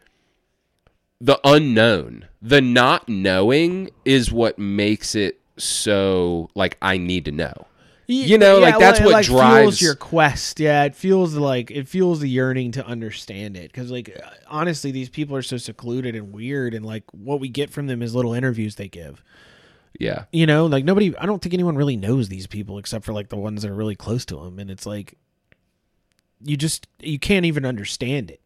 [1.21, 2.27] the unknown.
[2.43, 7.67] The not knowing is what makes it so like I need to know.
[8.13, 10.59] You know, like, that's it, what fuels drives- your quest.
[10.59, 14.91] Yeah, it fuels the like it fuels the yearning to understand it because like honestly,
[14.91, 18.15] these people are so secluded and weird, and like what we get from them is
[18.15, 19.23] little interviews they give.
[19.99, 20.25] Yeah.
[20.33, 21.17] You know, like nobody.
[21.17, 23.75] I don't think anyone really knows these people except for like the ones that are
[23.75, 25.17] really close to them, and it's like
[26.43, 28.41] you just you can't even understand it.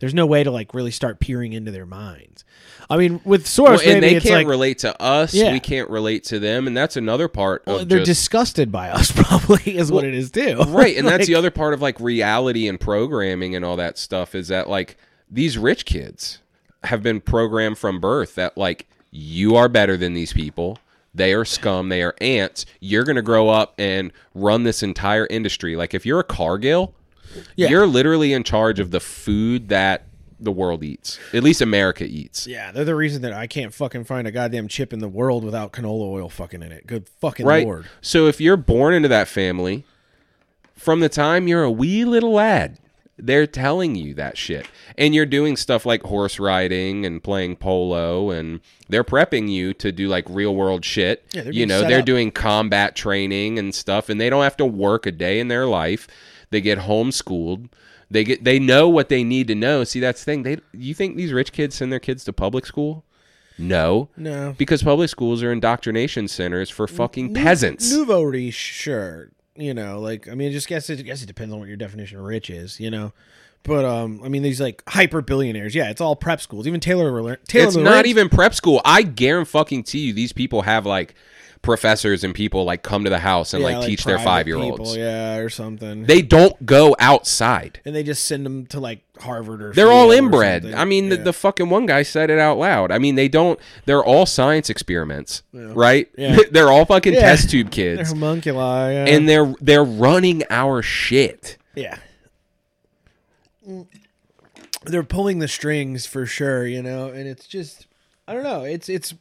[0.00, 2.44] There's no way to like really start peering into their minds.
[2.88, 5.32] I mean, with Soros, Well, and they it's can't like relate to us.
[5.32, 5.52] Yeah.
[5.52, 8.90] We can't relate to them, and that's another part well, of they're just, disgusted by
[8.90, 9.12] us.
[9.14, 10.56] Probably is what it is too.
[10.68, 10.96] right.
[10.96, 14.48] And that's the other part of like reality and programming and all that stuff is
[14.48, 14.96] that like
[15.30, 16.38] these rich kids
[16.84, 20.78] have been programmed from birth that like you are better than these people.
[21.14, 21.88] They are scum.
[21.90, 22.66] They are ants.
[22.80, 25.76] You're going to grow up and run this entire industry.
[25.76, 26.94] Like if you're a Cargill,
[27.56, 27.68] Yeah.
[27.68, 30.04] you're literally in charge of the food that
[30.40, 31.18] the world eats.
[31.34, 32.46] At least America eats.
[32.46, 35.44] Yeah, they're the reason that I can't fucking find a goddamn chip in the world
[35.44, 36.86] without canola oil fucking in it.
[36.86, 37.64] Good fucking right?
[37.64, 37.86] lord.
[38.00, 39.84] So if you're born into that family,
[40.74, 42.78] from the time you're a wee little lad,
[43.18, 44.66] they're telling you that shit.
[44.96, 49.92] And you're doing stuff like horse riding and playing polo and they're prepping you to
[49.92, 51.24] do like real world shit.
[51.32, 52.06] Yeah, you know, they're up.
[52.06, 55.66] doing combat training and stuff and they don't have to work a day in their
[55.66, 56.08] life.
[56.50, 57.68] They get homeschooled.
[58.10, 59.84] They get they know what they need to know.
[59.84, 60.42] See, that's the thing.
[60.42, 63.04] They you think these rich kids send their kids to public school?
[63.56, 64.08] No.
[64.16, 64.54] No.
[64.58, 67.92] Because public schools are indoctrination centers for fucking peasants.
[67.92, 69.30] Nouveau riche, sure.
[69.54, 71.68] You know, like I mean, I just guess it, I guess it depends on what
[71.68, 72.80] your definition of rich is.
[72.80, 73.12] You know,
[73.62, 75.74] but um, I mean, these like hyper billionaires.
[75.74, 76.66] Yeah, it's all prep schools.
[76.66, 78.80] Even Taylor, Taylor it's not even prep school.
[78.84, 81.14] I guarantee fucking to you, these people have like
[81.62, 84.56] professors and people like come to the house and yeah, like teach their five year
[84.56, 84.96] olds.
[84.96, 86.04] yeah, or something.
[86.04, 87.80] They don't go outside.
[87.84, 90.72] and they just send them to like Harvard or They're all inbred.
[90.74, 91.24] I mean, the, Yeah.
[91.24, 92.90] the fucking one guy said it out loud.
[92.90, 93.60] I mean, they don't.
[93.84, 96.08] They're all science experiments, right?
[96.16, 96.38] Yeah.
[96.50, 97.96] they're all fucking test tube kids.
[98.10, 98.94] they're homunculi.
[98.94, 101.58] And they're they're running our shit.
[101.74, 101.98] Yeah.
[104.84, 107.86] They're pulling the strings for sure, you know, and it's just
[108.26, 109.14] I don't know, it's it's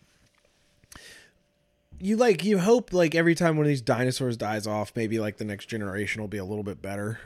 [1.99, 5.37] you like you hope like every time one of these dinosaurs dies off, maybe like
[5.37, 7.19] the next generation will be a little bit better.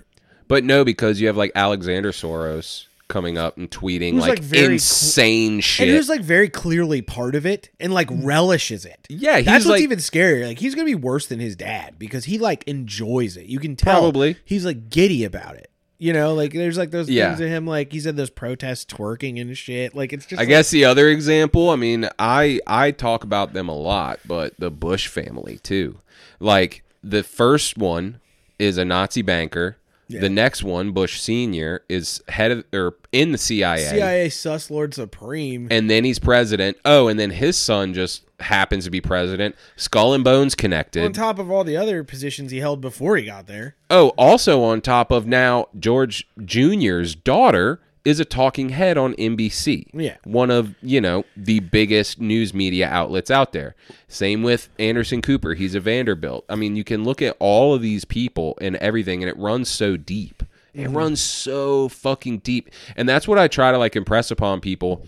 [0.47, 4.63] But no, because you have like Alexander Soros coming up and tweeting like, like, very
[4.63, 5.87] cl- insane shit.
[5.87, 9.05] And who's like very clearly part of it and like relishes it.
[9.09, 10.47] Yeah, he's that's what's like- even scarier.
[10.47, 13.45] Like he's gonna be worse than his dad because he like enjoys it.
[13.45, 14.37] You can tell Probably.
[14.43, 15.69] he's like giddy about it.
[16.03, 17.29] You know, like there's like those Yeah.
[17.29, 19.95] things of him like he said those protests twerking and shit.
[19.95, 23.53] Like it's just I like- guess the other example, I mean, I I talk about
[23.53, 25.99] them a lot, but the Bush family too.
[26.41, 28.19] Like the first one
[28.59, 29.77] is a Nazi banker.
[30.21, 34.93] The next one, Bush Senior, is head of or in the CIA, CIA sus lord
[34.93, 35.67] supreme.
[35.71, 36.77] and then he's president.
[36.85, 39.55] Oh, and then his son just happens to be president.
[39.75, 41.03] Skull and Bones connected.
[41.03, 43.75] on top of all the other positions he held before he got there.
[43.89, 49.87] Oh, also on top of now, George Jr.'s daughter is a talking head on NBC.
[49.93, 50.17] Yeah.
[50.23, 53.75] One of, you know, the biggest news media outlets out there.
[54.07, 55.53] Same with Anderson Cooper.
[55.53, 56.45] He's a Vanderbilt.
[56.49, 59.69] I mean, you can look at all of these people and everything, and it runs
[59.69, 60.43] so deep.
[60.73, 60.97] It mm-hmm.
[60.97, 62.69] runs so fucking deep.
[62.95, 65.05] And that's what I try to like impress upon people.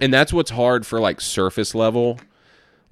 [0.00, 2.18] And that's what's hard for like surface level.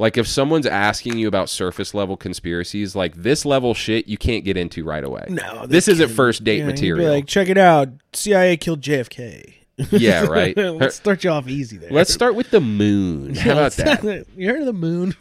[0.03, 4.45] Like if someone's asking you about surface level conspiracies, like this level shit, you can't
[4.45, 5.27] get into right away.
[5.29, 7.13] No, this isn't first date Yeah, you'd be material.
[7.13, 7.89] like, check it out.
[8.13, 9.55] CIA killed JFK.
[9.93, 10.57] yeah, right.
[10.57, 11.93] Let's start you off easy there.
[11.93, 13.37] Let's start with the moon.
[13.37, 14.27] How about that?
[14.37, 15.15] you heard of the moon?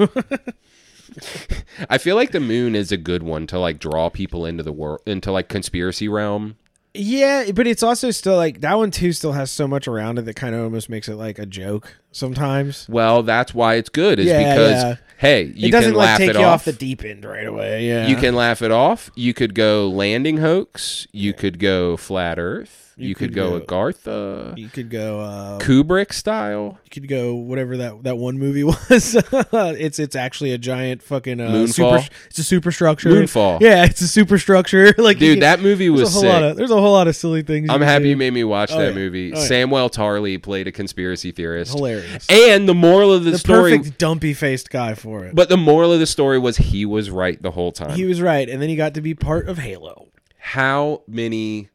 [1.88, 4.72] I feel like the moon is a good one to like draw people into the
[4.72, 6.56] world, into like conspiracy realm.
[6.94, 9.14] Yeah, but it's also still like that one too.
[9.14, 11.98] Still has so much around it that kind of almost makes it like a joke
[12.12, 12.88] sometimes.
[12.90, 14.96] Well, that's why it's good, is Yeah, because yeah.
[15.18, 16.54] hey, you it doesn't can like laugh take it you off.
[16.62, 17.88] off the deep end right away.
[17.88, 19.10] Yeah, You can laugh it off.
[19.16, 21.08] You could go landing hoax.
[21.12, 22.91] You could go flat Earth.
[23.02, 25.20] You, You could, could go, go- Agartha, You could go.
[25.20, 26.78] Uh, Kubrick style.
[26.84, 29.16] you could go whatever that that one movie was.
[29.52, 32.02] it's it's actually a giant fucking uh, Moonfall?
[32.02, 33.10] Super, it's a superstructure.
[33.10, 33.60] Moonfall.
[33.62, 34.94] Yeah, it's a superstructure.
[34.98, 36.30] like Dude, that movie there's was a whole sick.
[36.32, 37.70] lot of there's a whole lot of silly things.
[37.70, 38.10] I'm happy do.
[38.10, 38.94] you made me watch Oh, that yeah.
[38.96, 39.34] movie.
[39.34, 39.46] Oh, yeah.
[39.48, 41.74] Samwell Tarly played a conspiracy theorist.
[41.74, 42.28] hilarious.
[42.30, 43.62] And the moral of the, story.
[43.62, 45.36] the story perfect dumpy faced guy for it.
[45.36, 47.96] But the moral of the story was he was right the whole time.
[47.96, 50.08] he was right, and then he got to be part of Halo.
[50.38, 51.70] How many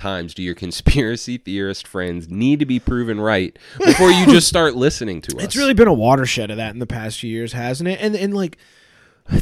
[0.00, 4.74] times do your conspiracy theorist friends need to be proven right before you just start
[4.74, 5.44] listening to us?
[5.44, 8.00] It's really been a watershed of that in the past few years, hasn't it?
[8.00, 8.58] And and like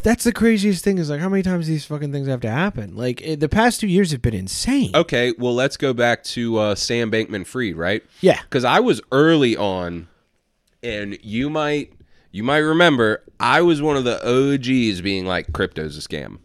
[0.03, 2.95] that's the craziest thing is like how many times these fucking things have to happen.
[2.97, 4.95] Like it, the past two years have been insane.
[4.95, 8.05] Okay, well, let's go back to uh, Sam Bankman Fried, right?
[8.21, 8.41] Yeah.
[8.43, 10.09] Because I was early on,
[10.83, 11.93] and you might
[12.31, 16.39] you might remember I was one of the OGs being like, "Crypto's a scam."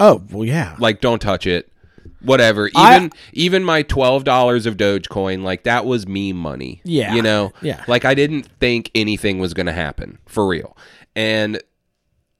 [0.00, 0.76] Oh well, yeah.
[0.78, 1.72] Like, don't touch it.
[2.22, 2.70] Whatever.
[2.74, 6.80] I- Even even my twelve dollars of Dogecoin, like that was me money.
[6.84, 7.14] Yeah.
[7.14, 7.52] You know.
[7.62, 7.84] Yeah.
[7.88, 10.76] Like I didn't think anything was going to happen for real,
[11.16, 11.60] and.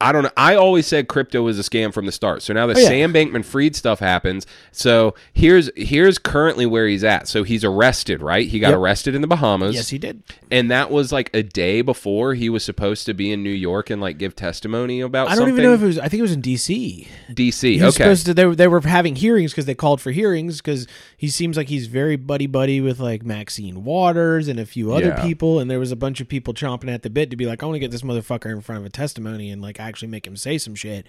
[0.01, 0.31] I don't know.
[0.37, 2.41] I always said crypto was a scam from the start.
[2.41, 2.87] So now the Oh, yeah.
[2.87, 4.47] Sam Bankman Fried stuff happens.
[4.71, 7.27] So here's here's currently where he's at.
[7.27, 8.47] So he's arrested, right?
[8.47, 8.77] He got Yep.
[8.77, 9.75] arrested in the Bahamas.
[9.75, 10.23] yes, he did.
[10.49, 13.89] and that was like a day before he was supposed to be in New York
[13.89, 15.55] and like give testimony about I don't something.
[15.55, 15.99] even know if it was.
[15.99, 17.05] I think it was in D.C.
[17.33, 17.81] DC.
[17.81, 18.15] Okay.
[18.15, 18.33] to.
[18.33, 21.67] They, were- they were having hearings because they called for hearings because he seems like
[21.67, 25.21] he's very buddy buddy with like Maxine Waters and a few other Yeah.
[25.25, 27.61] people, and there was a bunch of people chomping at the bit to be like,
[27.61, 30.25] I want to get this motherfucker in front of a testimony and like actually make
[30.25, 31.05] him say some shit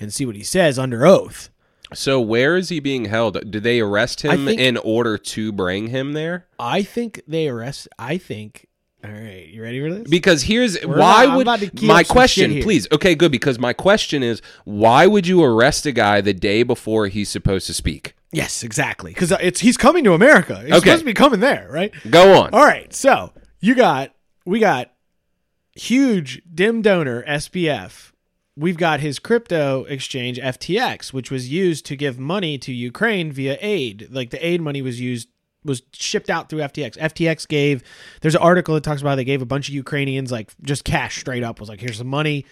[0.00, 1.50] and see what he says under oath.
[1.94, 3.50] So where is he being held?
[3.50, 6.46] Did they arrest him think- in order to bring him there?
[6.58, 7.86] I think they arrest.
[7.98, 8.66] I think.
[9.04, 10.08] All right, you ready for this?
[10.08, 12.86] Because here's We're why not- would about to key my question, please.
[12.92, 13.32] Okay, good.
[13.32, 17.66] Because my question is, why would you arrest a guy the day before he's supposed
[17.66, 18.14] to speak?
[18.34, 19.12] yes, exactly.
[19.12, 20.62] Because it's he's coming to America.
[20.62, 20.78] He's Okay.
[20.80, 21.92] supposed to be coming there, right?
[22.08, 22.54] Go on.
[22.54, 24.14] All right, so you got
[24.46, 24.92] we got
[25.74, 28.11] huge dim donor SBF.
[28.56, 33.56] We've got his crypto exchange FTX, which was used to give money to Ukraine via
[33.60, 34.08] aid.
[34.10, 35.28] Like the aid money was used
[35.64, 36.98] was shipped out through FTX.
[36.98, 37.82] FTX gave
[38.20, 41.20] there's an article that talks about they gave a bunch of Ukrainians like just cash
[41.20, 42.44] straight up was like here's some money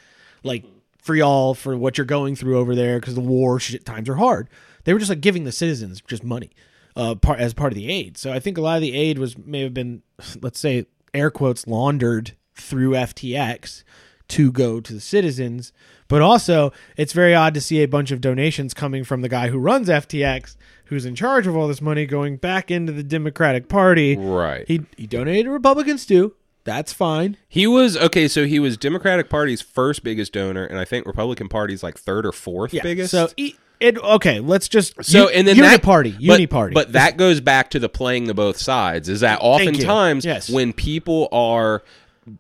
[0.43, 0.65] like
[1.03, 4.15] for y'all for what you're going through over there because the war shit times are
[4.15, 4.49] hard.
[4.85, 6.51] They were just like giving the citizens just money
[6.97, 8.17] uh, part as part of the aid.
[8.17, 10.03] So I think a lot of the aid was may have been,
[10.43, 13.85] let's say, air quotes laundered through FTX
[14.31, 15.73] to go to the citizens.
[16.09, 19.49] But also, it's very odd to see a bunch of donations coming from the guy
[19.49, 20.57] who runs FTX,
[20.87, 24.17] who's in charge of all this money, going back into the Democratic Party.
[24.17, 24.67] Right.
[24.67, 26.35] He he donated to Republicans too.
[26.65, 27.37] That's fine.
[27.49, 28.27] He was okay.
[28.29, 32.27] So he was Democratic Party's first biggest donor, and I think Republican Party's like third
[32.27, 32.83] or fourth Yeah.
[32.83, 33.13] biggest.
[33.13, 34.41] So he, it okay.
[34.41, 36.75] Let's just So and then that party, but, uni party.
[36.75, 39.09] But that goes back to the playing the both sides.
[39.09, 40.51] Is that oftentimes Yes.
[40.51, 41.83] when people are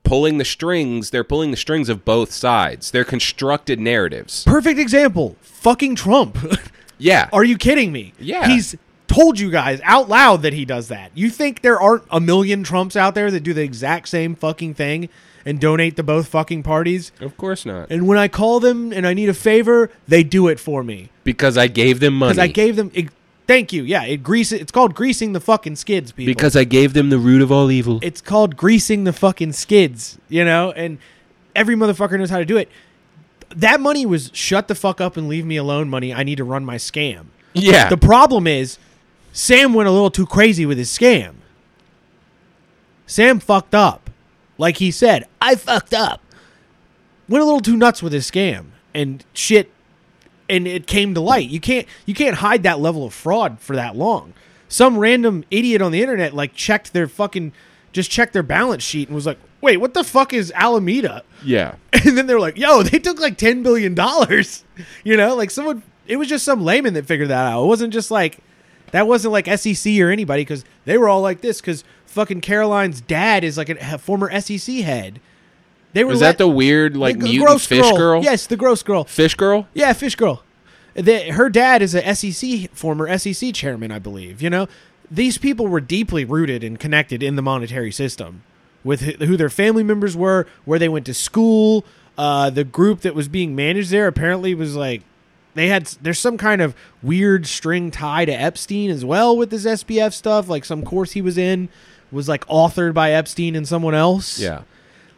[0.04, 2.90] pulling the strings, they're pulling the strings of both sides.
[2.90, 4.44] They're constructed narratives.
[4.44, 5.36] perfect example.
[5.42, 6.38] Fucking Trump.
[7.02, 7.30] Yeah.
[7.32, 8.12] Are you kidding me?
[8.18, 8.46] Yeah.
[8.46, 8.76] He's
[9.06, 11.10] told you guys out loud that he does that.
[11.14, 14.74] You think there aren't a million Trumps out there that do the exact same fucking
[14.74, 15.08] thing
[15.46, 17.10] and donate to both fucking parties?
[17.18, 17.90] Of course not.
[17.90, 21.08] And when I call them and I need a favor, they do it for me
[21.24, 22.32] Because I gave them money.
[22.34, 22.90] because I gave them.
[23.51, 23.82] Thank you.
[23.82, 24.53] Yeah, it grease.
[24.53, 26.32] It's called greasing the fucking skids, people.
[26.32, 27.98] because I gave them the root of all evil.
[28.01, 30.98] it's called greasing the fucking skids, you know, and
[31.57, 32.68] every motherfucker knows how to do it.
[33.48, 36.14] That money was shut the fuck up and leave me alone money.
[36.14, 37.26] I need to run my scam.
[37.53, 37.88] yeah.
[37.88, 38.78] The problem is
[39.32, 41.34] Sam went a little too crazy with his scam.
[43.05, 44.11] Sam fucked up.
[44.59, 46.22] Like he said, I fucked up.
[47.28, 49.72] Went a little too nuts with his scam and shit
[50.51, 51.48] and it came to light.
[51.48, 54.34] You can't you can't hide that level of fraud for that long.
[54.68, 57.53] Some random idiot on the internet like checked their fucking
[57.92, 61.76] just checked their balance sheet and was like, "Wait, what the fuck is Alameda?" yeah.
[62.05, 64.64] And then they're like, "Yo, they took like 10 billion dollars."
[65.05, 67.64] You know, like someone it was just some layman that figured that out.
[67.64, 68.38] It wasn't just like
[68.92, 73.01] that wasn't like SEC or anybody cuz they were all like this cuz fucking Caroline's
[73.01, 75.20] dad is like a, a former SEC head.
[75.93, 78.22] They were Was let- that the weird like the mutant gross fish girl?
[78.22, 79.05] Yes, the gross girl.
[79.05, 79.66] Fish girl?
[79.74, 80.43] Yeah, fish girl.
[80.95, 84.43] The, her dad is a SEC former SEC chairman, I believe.
[84.43, 84.68] You know,
[85.11, 88.43] these people were deeply rooted and connected in the monetary system
[88.84, 91.84] with who who their family members were, where they went to school.
[92.18, 95.03] Uh, the group that was being managed there apparently was like
[95.55, 95.86] they had.
[96.03, 100.49] There's some kind of weird string tie to Epstein as well with this SBF stuff.
[100.49, 101.68] Like some course he was in
[102.12, 104.38] was like authored by Epstein and someone else.
[104.38, 104.62] Yeah.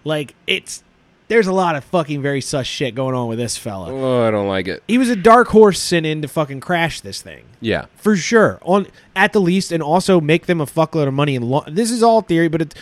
[0.05, 0.83] Like it's.
[1.29, 4.31] There's a lot of fucking very sus shit going on with this fella Oh, I
[4.31, 4.83] don't like it.
[4.87, 7.87] he was a dark horse sent in to fucking crash this thing Yeah.
[7.97, 8.87] for sure on
[9.17, 12.03] at the least and also make them a fuckload of money and la- this is
[12.03, 12.75] all theory but it's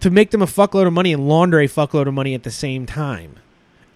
[0.00, 2.50] to make them a fuckload of money and launder a fuckload of money at the
[2.52, 3.36] same time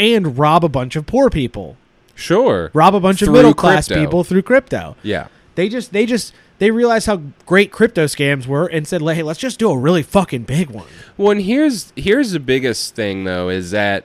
[0.01, 1.76] and rob a bunch of poor people
[2.16, 2.70] Sure.
[2.74, 5.28] rob a bunch of middle class people through crypto Yeah.
[5.55, 9.41] they just they just they realized how great crypto scams were and said hey let's
[9.41, 10.87] just do a really fucking big one
[11.17, 14.05] Well, and here's here's the biggest thing though is that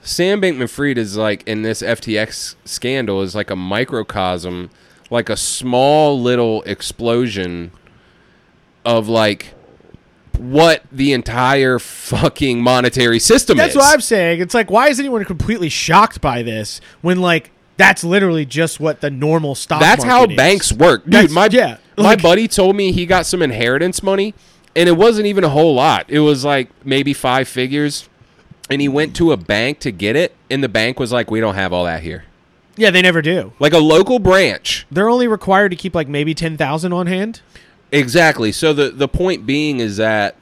[0.00, 4.68] Sam Bankman-Fried is like in this FTX scandal is like a microcosm,
[5.10, 7.72] like a small little explosion
[8.84, 9.54] of like
[10.36, 13.76] what the entire fucking monetary system That's is.
[13.76, 14.40] what I'm saying.
[14.40, 19.00] It's like, why is anyone completely shocked by this when, like, that's literally just what
[19.00, 19.80] the normal stock.
[19.80, 20.36] That's how is?
[20.36, 21.12] banks work, dude.
[21.12, 24.34] That's- my yeah, my buddy told me he got some inheritance money,
[24.76, 26.06] and it wasn't even a whole lot.
[26.08, 28.08] It was like maybe five figures,
[28.70, 31.40] and he went to a bank to get it, and the bank was like, "We
[31.40, 32.24] don't have all that here."
[32.76, 33.52] Yeah, they never do.
[33.60, 37.40] Like a local branch, They're only required to keep like maybe ten thousand on hand.
[37.92, 38.50] exactly.
[38.52, 40.34] So the the point being is that,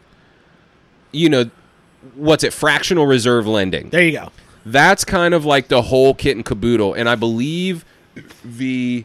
[1.13, 1.51] you know,
[2.15, 2.53] what's it?
[2.55, 3.91] Fractional reserve lending.
[3.91, 4.33] There you go.
[4.65, 7.85] That's kind of like the whole kit and caboodle, and I believe
[8.45, 9.05] the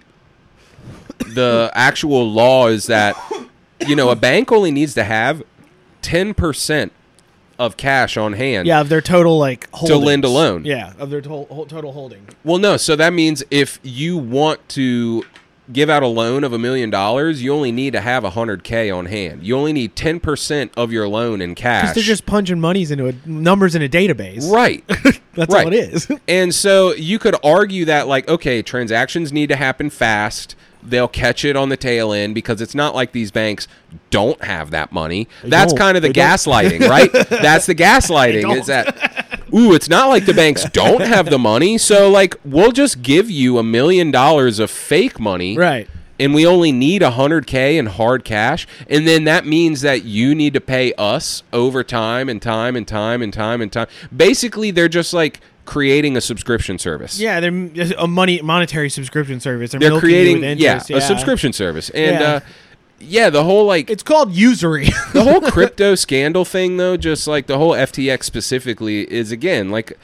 [1.19, 3.15] the actual law is that
[3.85, 5.43] you know a bank only needs to have
[6.01, 6.91] ten percent
[7.59, 8.67] of cash on hand.
[8.67, 9.99] Yeah, of their total like holdings.
[9.99, 10.65] To lend a loan.
[10.65, 12.27] Yeah, of their total total holding.
[12.43, 12.77] Well, no.
[12.77, 15.25] So that means if you want to
[15.71, 18.63] give out a loan of a million dollars, you only need to have a hundred
[18.63, 19.43] k on hand.
[19.43, 21.93] You only need ten percent of your loan in cash.
[21.93, 24.49] They're just punching monies into a, numbers in a database.
[24.51, 24.83] right.
[25.33, 25.67] That's right.
[25.67, 26.11] all it is.
[26.27, 30.55] And so you could argue that, like, okay, transactions need to happen fast.
[30.83, 33.67] They'll catch it on the tail end because it's not like these banks
[34.09, 35.27] don't have that money.
[35.43, 35.79] That's don't.
[35.79, 37.11] kind of the They gaslighting, right?
[37.29, 38.57] That's the gaslighting.
[38.57, 41.77] Is that, ooh, it's not like the banks don't have the money.
[41.77, 45.57] So, like, we'll just give you a million dollars of fake money.
[45.57, 45.87] right.
[46.19, 48.65] And we only need a hundred K in hard cash.
[48.89, 52.87] And then that means that you need to pay us over time and time and
[52.87, 53.85] time and time and time.
[54.15, 57.19] Basically, they're just like creating a subscription service.
[57.19, 57.69] Yeah, they're
[57.99, 59.71] a money monetary subscription service.
[59.73, 60.89] They're, They're creating yeah, interest.
[60.89, 61.91] a subscription service.
[61.91, 62.27] And Yeah.
[62.31, 62.39] uh
[62.99, 64.85] yeah, the whole like It's called usury.
[65.13, 69.97] the whole crypto scandal thing though, just like the whole FTX specifically is again like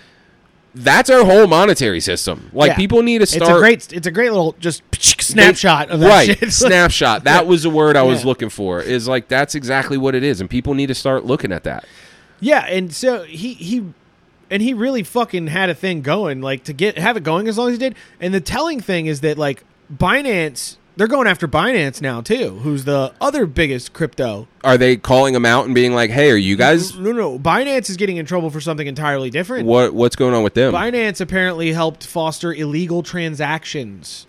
[0.75, 2.49] that's our whole monetary system.
[2.51, 2.75] Like Yeah.
[2.77, 3.93] people need to start It's a great.
[3.93, 4.81] It's a great little just
[5.21, 6.51] snapshot of that right shit.
[6.51, 8.27] snapshot that was the word i was Yeah.
[8.27, 11.51] looking for is like that's exactly what it is and people need to start looking
[11.51, 11.85] at that
[12.39, 13.85] yeah, and so he he,
[14.49, 17.57] and he really fucking had a thing going, like to get have it going as
[17.57, 17.95] long as he did.
[18.19, 19.63] And the telling thing is that like
[19.95, 24.47] Binance, they're going after Binance now too, who's the other biggest crypto.
[24.63, 27.89] are they calling them out and being like hey are you guys No, no, Binance
[27.89, 29.65] is getting in trouble for something entirely different.
[29.67, 34.27] what what's going on with them Binance apparently helped foster illegal transactions.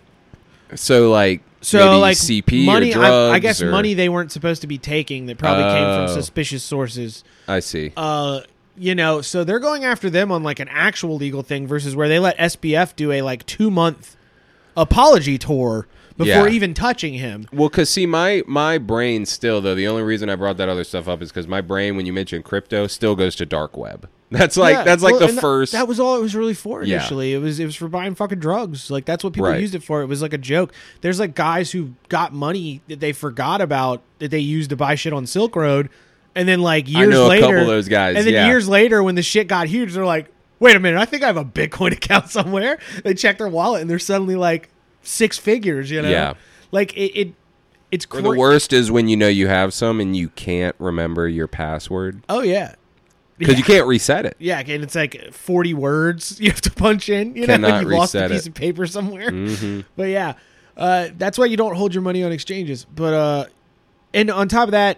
[0.75, 4.61] so like So like cp money, drugs I, I guess or- money they weren't supposed
[4.61, 6.05] to be taking that probably came Oh.
[6.07, 7.23] from suspicious sources.
[7.47, 8.41] i see Uh,
[8.77, 12.09] you know, so they're going after them on like an actual legal thing versus where
[12.09, 14.17] they let SBF do a like two month
[14.75, 15.87] apology tour
[16.17, 16.53] before Yeah.
[16.55, 17.47] even touching him.
[17.51, 19.75] Well, cause see, my my brain still though.
[19.75, 22.13] The only reason I brought that other stuff up is because my brain, when you
[22.13, 24.07] mention crypto, still goes to dark web.
[24.31, 25.71] That's like Yeah, that's like well, the that- first.
[25.73, 26.95] That, was all it was really for Yeah.
[26.97, 27.33] initially.
[27.33, 28.89] It was it was for buying fucking drugs.
[28.89, 29.61] Like that's what people Right.
[29.61, 30.01] used it for.
[30.01, 30.73] It was like a joke.
[31.01, 34.95] There's like guys who got money that they forgot about that they used to buy
[34.95, 35.89] shit on Silk Road,
[36.33, 38.47] and then like years know a later, couple of those guys, And then yeah.
[38.47, 40.25] years later, when the shit got huge, they're like,
[40.59, 43.81] "Wait a minute, I think I have a Bitcoin account somewhere." They check their wallet
[43.81, 44.69] and they're suddenly like
[45.05, 45.89] six figures.
[45.89, 46.09] You know?
[46.09, 46.33] Yeah.
[46.71, 47.17] Like it.
[47.17, 47.33] it
[47.91, 51.29] it's or the worst is when you know you have some and you can't remember
[51.29, 52.73] your password Oh yeah.
[53.37, 54.35] because you can't reset it.
[54.39, 57.35] Yeah, and it's like 40 words you have to punch in.
[57.35, 58.49] You know, Cannot and you lost a piece it.
[58.49, 59.29] of paper somewhere.
[59.29, 59.81] Mm-hmm.
[59.95, 60.33] But yeah,
[60.75, 62.85] uh, that's why you don't hold your money on exchanges.
[62.85, 63.45] But uh,
[64.13, 64.97] and on top of that,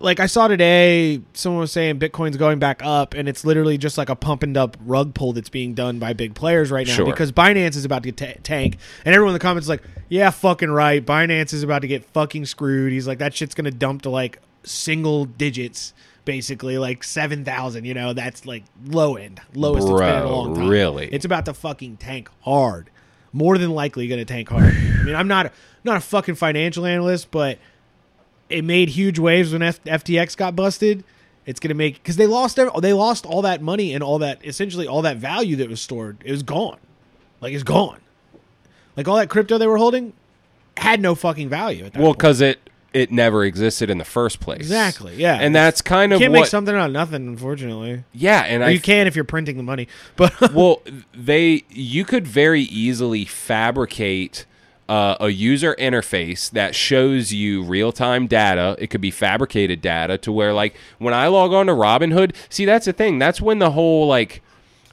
[0.00, 3.96] like I saw today, someone was saying Bitcoin's going back up, and it's literally just
[3.96, 6.94] like a pump and up rug pull that's being done by big players right now
[6.94, 7.06] Sure.
[7.06, 10.30] because Binance is about to ta- tank, and everyone in the comments is like, "Yeah,
[10.30, 14.02] fucking right, Binance is about to get fucking screwed." He's like, "That shit's gonna dump
[14.02, 15.94] to like single digits."
[16.26, 20.26] Basically, like seven thousand, you know, that's like low end, lowest it's been in a
[20.30, 20.68] long time.
[20.68, 21.06] really?
[21.12, 22.88] It's about to fucking tank hard.
[23.34, 24.64] More than likely going to tank hard.
[24.74, 25.52] I mean, I'm not
[25.84, 27.58] not a fucking financial analyst, but
[28.54, 31.04] it made huge waves when F- FTX got busted.
[31.46, 34.18] It's going to make because they lost every, they lost all that money and all
[34.20, 36.16] that essentially all that value that was stored.
[36.24, 36.78] It was gone,
[37.40, 38.00] like it's gone.
[38.96, 40.12] Like all that crypto they were holding
[40.76, 42.58] had no fucking value at that Well, because it
[42.94, 44.60] it never existed in the first place.
[44.60, 45.36] Exactly, yeah.
[45.40, 46.40] and that's kind you of can't what.
[46.42, 48.04] make something out of nothing, unfortunately.
[48.12, 50.80] yeah, and Or I you can if you're printing the money, but well,
[51.12, 54.46] they you could very easily fabricate
[54.88, 58.76] uh, a user interface that shows you real time data.
[58.78, 62.64] It could be fabricated data to where, like, when I log on to Robinhood, see,
[62.64, 63.18] that's the thing.
[63.18, 64.42] That's when the whole like,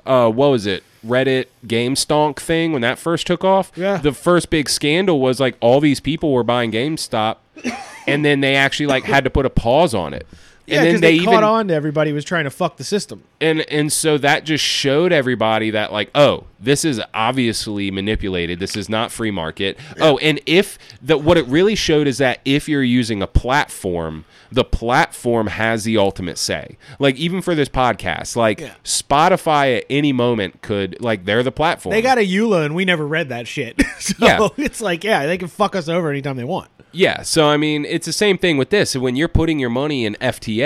[0.06, 0.84] uh, what was it?
[1.06, 3.72] Reddit game stonk thing when that first took off.
[3.76, 3.98] Yeah.
[3.98, 7.38] The first big scandal was like all these people were buying GameStop,
[8.08, 10.28] and then they actually like had to put a pause on it.
[10.72, 12.78] Yeah, and because then they, they, caught even on to everybody was trying to fuck
[12.78, 13.24] the system.
[13.40, 18.76] and and so that just showed everybody that like oh this is obviously manipulated this
[18.76, 22.70] is not free market oh and if the what it really showed is that if
[22.70, 28.36] you're using a platform the platform has the ultimate say like even for this podcast
[28.36, 28.74] like Yeah.
[28.84, 32.86] spotify at any moment could like they're the platform They got a EULA and we
[32.86, 33.82] never read that shit.
[34.00, 34.48] so Yeah.
[34.58, 36.70] it's like, yeah, they can fuck us over anytime they want.
[36.94, 38.96] Yeah, so I mean, it's the same thing with this.
[38.96, 40.61] When you're putting your money in FTX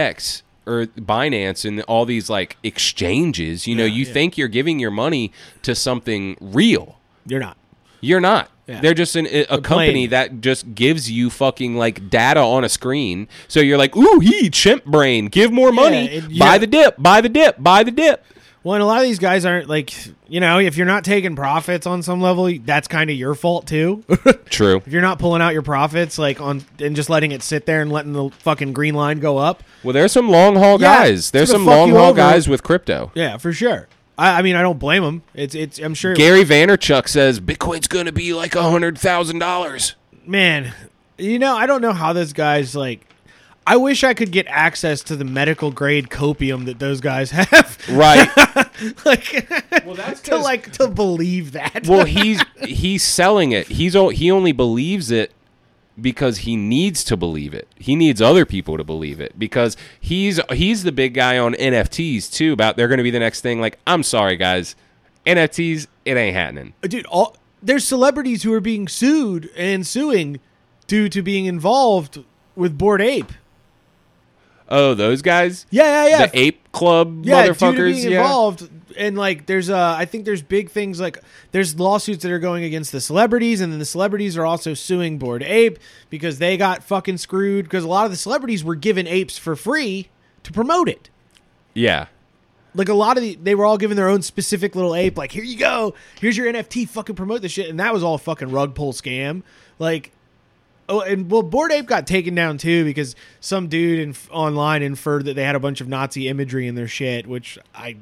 [0.67, 4.13] or Binance and all these like exchanges, you know, you yeah.
[4.13, 5.31] think you're giving your money
[5.61, 6.99] to something real.
[7.25, 7.57] You're not.
[8.01, 8.49] You're not.
[8.67, 8.81] Yeah.
[8.81, 10.09] They're just an, a a company playing.
[10.09, 13.27] that just gives you fucking like data on a screen.
[13.47, 17.21] So you're like, ooh, he chimp brain, give more money, it- buy the dip, buy
[17.21, 18.25] the dip, buy the dip.
[18.65, 19.93] Well, and a lot of these guys aren't like,
[20.27, 23.67] you know, if you're not taking profits on some level, that's kind of your fault
[23.67, 24.03] too.
[24.49, 24.77] True.
[24.77, 27.81] if you're not pulling out your profits, like on and just letting it sit there
[27.83, 31.29] and letting the fucking green line go up, Well, there's some long haul Yeah, guys.
[31.29, 32.17] There's some long haul over.
[32.17, 33.11] guys with crypto.
[33.13, 33.87] yeah, for sure.
[34.17, 35.21] I, I mean, I don't blame them.
[35.35, 35.77] It's it's.
[35.77, 39.93] I'm sure, Gary Vaynerchuk says Bitcoin's going to be like a hundred thousand dollars.
[40.25, 40.73] man.
[41.19, 43.05] You know, I don't know how those guys like.
[43.67, 47.77] I wish I could get access to the medical grade copium that those guys have.
[47.89, 48.29] Right.
[49.05, 49.47] like,
[49.85, 51.87] Well, that's to 'cause- like to believe that.
[51.87, 53.67] well, he's he's selling it.
[53.67, 55.31] He's o- he only believes it
[55.99, 57.67] because he needs to believe it.
[57.77, 62.31] He needs other people to believe it because he's he's the big guy on NFTs
[62.31, 62.53] too.
[62.53, 63.59] About they're going to be the next thing.
[63.61, 64.75] Like, I'm sorry, guys,
[65.25, 66.73] NFTs it ain't happening.
[66.83, 70.39] Uh, dude all there's celebrities who are being sued and suing
[70.85, 72.23] due to being involved
[72.55, 73.31] with Bored Ape
[74.67, 76.25] Oh, those guys, yeah yeah yeah.
[76.27, 78.03] The ape club yeah motherfuckers.
[78.03, 78.69] Yeah, involved.
[78.97, 81.17] And like there's uh i think there's big things like
[81.51, 85.17] there's lawsuits that are going against the celebrities and then the celebrities are also suing
[85.17, 85.77] Bored Ape
[86.09, 89.55] because they got fucking screwed because a lot of the celebrities were given apes for
[89.57, 90.07] free
[90.43, 91.09] to promote it.
[91.73, 92.07] Yeah.
[92.73, 95.33] like a lot of the they were all given their own specific little ape like
[95.33, 95.93] here you go.
[96.21, 97.69] Here's your nft fucking promote this shit.
[97.69, 99.43] And that was all fucking rug pull scam.
[99.77, 100.11] Like
[100.89, 105.25] oh and well Bored Ape got taken down too because some dude in, online inferred
[105.25, 107.95] that they had a bunch of nazi imagery in their shit which i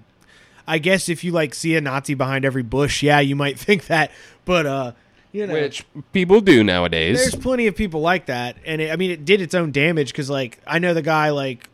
[0.68, 3.88] i guess if you like see a nazi behind every bush yeah you might think
[3.88, 4.12] that
[4.46, 4.92] but uh
[5.32, 7.18] you know Which people do nowadays.
[7.20, 10.12] there's plenty of people like that and it, i mean it did its own damage
[10.12, 11.70] because like i know the guy like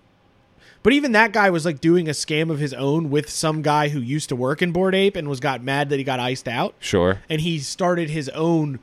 [0.82, 3.90] but even that guy was like doing a scam of his own with some guy
[3.90, 6.48] who used to work in Bored Ape and was got mad that he got iced
[6.48, 7.20] out Sure.
[7.30, 8.80] and he started his own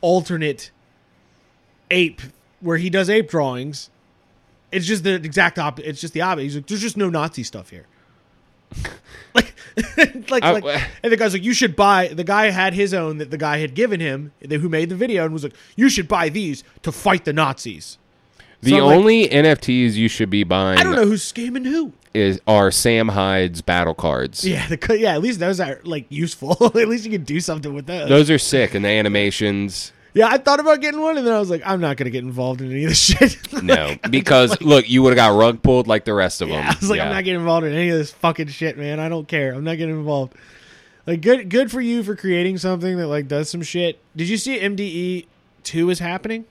[0.00, 0.70] alternate
[1.90, 2.20] ape
[2.60, 3.90] where he does ape drawings
[4.72, 7.42] it's just the exact opposite it's just the opposite he's like there's just no nazi
[7.42, 7.86] stuff here
[9.34, 9.54] like
[10.30, 12.08] like, I- like, and the guy's like, you should buy.
[12.08, 14.96] The guy had his own that the guy had given him, the- who made the
[14.96, 17.96] video, and was like, you should buy these to fight the Nazis.
[18.62, 21.64] The So I'm like- only NFTs you should be buying I don't know who's scamming
[21.66, 21.92] who.
[22.14, 24.44] is are Sam Hyde's battle cards.
[24.46, 25.14] Yeah, the, yeah.
[25.14, 26.56] At least those are like useful.
[26.66, 28.08] at least you can do something with those.
[28.08, 29.92] Those are sick, and the animations.
[30.12, 32.24] Yeah, I thought about getting one, and then I was like, I'm not gonna get
[32.24, 33.62] involved in any of this shit.
[33.62, 36.64] No, because look, you would have got rug pulled like the rest of them.
[36.66, 38.98] I was like, I'm not getting involved in any of this fucking shit, man.
[39.00, 39.52] I don't care.
[39.52, 40.34] I'm not getting involved.
[41.06, 43.98] Like, good, good for you for creating something that like does some shit.
[44.16, 45.26] Did you see MDE
[45.62, 46.44] two is happening?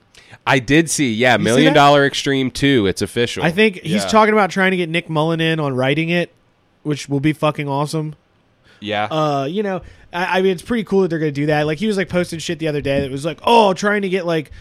[0.46, 1.80] I did see, yeah, see Million that?
[1.80, 2.86] Dollar Extreme Two.
[2.88, 3.44] It's official.
[3.44, 4.10] I think he's Yeah.
[4.10, 6.32] talking about trying to get Nick Mullen in on writing it,
[6.84, 8.16] which will be fucking awesome.
[8.80, 9.82] Yeah, Uh, you know,
[10.14, 11.66] I, I mean, it's pretty cool that they're gonna do that.
[11.66, 14.10] Like, he was like posting shit the other day that was like, oh, trying to
[14.10, 14.52] get like.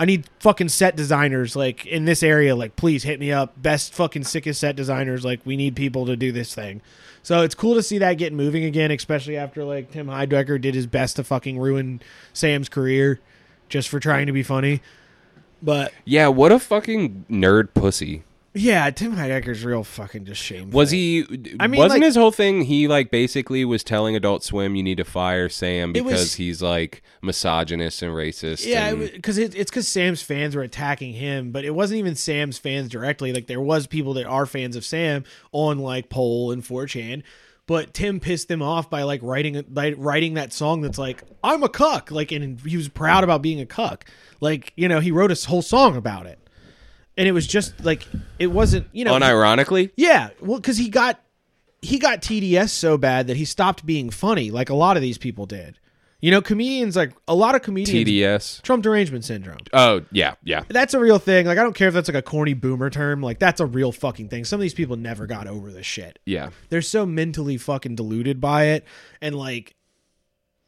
[0.00, 2.54] I need fucking set designers like in this area.
[2.54, 3.60] Like, please hit me up.
[3.60, 5.24] Best fucking sickest set designers.
[5.24, 6.82] Like, we need people to do this thing.
[7.24, 10.76] So it's cool to see that get moving again, especially after like Tim Heidecker did
[10.76, 12.00] his best to fucking ruin
[12.32, 13.18] Sam's career
[13.68, 14.82] just for trying to be funny.
[15.60, 16.28] But yeah.
[16.28, 18.22] What a fucking nerd pussy.
[18.58, 20.76] Yeah, Tim Heidecker's real fucking just shameful.
[20.76, 21.24] Was he?
[21.60, 22.62] I mean, wasn't like- his whole thing?
[22.62, 26.34] He like basically was telling Adult Swim, "You need to fire Sam It was- because
[26.34, 31.52] he's like misogynist and racist." Yeah, because it, it's because Sam's fans were attacking him,
[31.52, 33.32] but it wasn't even Sam's fans directly.
[33.32, 37.22] Like there was people that are fans of Sam on like Pol and 4chan,
[37.66, 41.62] but Tim pissed them off by like writing by writing that song that's like I'm
[41.62, 44.04] a cuck, like and he was proud about being a cuck.
[44.40, 46.38] Like you know he wrote a whole song about it,
[47.18, 48.06] and it was just like
[48.38, 49.90] it wasn't you know unironically.
[49.96, 51.20] yeah, well, because he got
[51.82, 55.18] he got TDS so bad that he stopped being funny, like a lot of these
[55.18, 55.78] people did.
[56.20, 58.62] You know, comedians like a lot of comedians TDS.
[58.62, 59.58] Trump derangement syndrome.
[59.72, 60.62] Oh yeah, yeah.
[60.68, 61.46] That's a real thing.
[61.46, 63.20] Like I don't care if that's like a corny boomer term.
[63.20, 64.44] Like that's a real fucking thing.
[64.44, 66.18] Some of these people never got over this shit.
[66.24, 66.50] Yeah.
[66.70, 68.84] They're so mentally fucking deluded by it
[69.20, 69.76] and like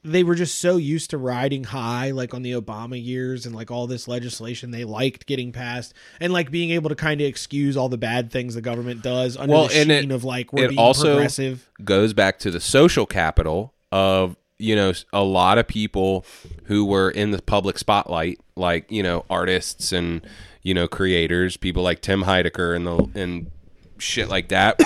[0.03, 3.71] they were just so used to riding high like on the Obama years and like
[3.71, 7.77] all this legislation they liked getting passed and like being able to kind of excuse
[7.77, 10.65] all the bad things the government does under Well, the sheen it- of like we're
[10.65, 11.71] it being also- progressive.
[11.85, 16.25] goes back to the social capital of you know a lot of people
[16.65, 20.27] who were in the public spotlight like you know artists and
[20.63, 23.51] you know creators people like Tim Heidecker and the and
[23.99, 24.79] shit like that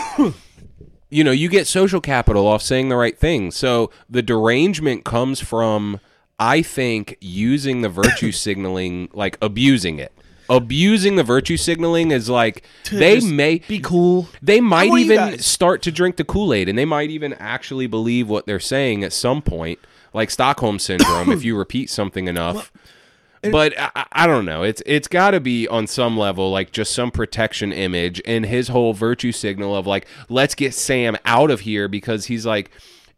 [1.15, 5.41] you know you get social capital off saying the right thing so the derangement comes
[5.41, 6.01] from
[6.39, 10.12] i think using the virtue signaling like abusing it
[10.49, 14.29] abusing the virtue signaling is like they just may Be cool.
[14.43, 18.47] they might even start to drink the Kool-Aid and they might even actually believe what
[18.47, 19.79] they're saying at some point,
[20.12, 22.73] like Stockholm syndrome if you repeat something enough.
[23.53, 24.62] But I, I- don't know.
[24.62, 28.68] It's it's got to be on some level like just some protection image and his
[28.68, 32.70] whole virtue signal of like let's get Sam out of here because he's like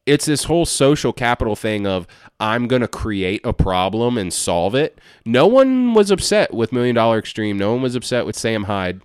[0.05, 2.07] it's this whole social capital thing of
[2.39, 5.01] I'm going to create a problem and solve it.
[5.25, 7.59] No one was upset with Million Dollar Extreme.
[7.59, 9.01] No one was upset with Sam Hyde.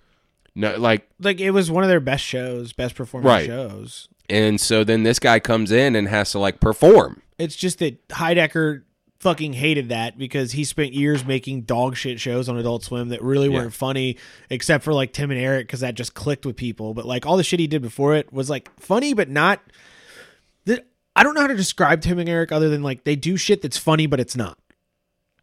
[0.54, 3.46] No like Like it was one of their best shows, best performing Right.
[3.48, 4.10] shows.
[4.30, 7.22] And so then this guy comes in and has to like perform.
[7.40, 8.84] It's just that Heidecker
[9.22, 13.22] fucking hated that because he spent years making dog shit shows on Adult Swim that
[13.22, 13.60] really Yeah.
[13.60, 14.18] weren't funny,
[14.50, 16.96] except for like Tim and Eric because that just clicked with people.
[16.96, 19.62] But like all the shit he did before it was like funny, but not.
[20.66, 20.84] The,
[21.16, 23.62] I don't know how to describe Tim and Eric other than like they do shit
[23.62, 24.58] that's funny, but it's not.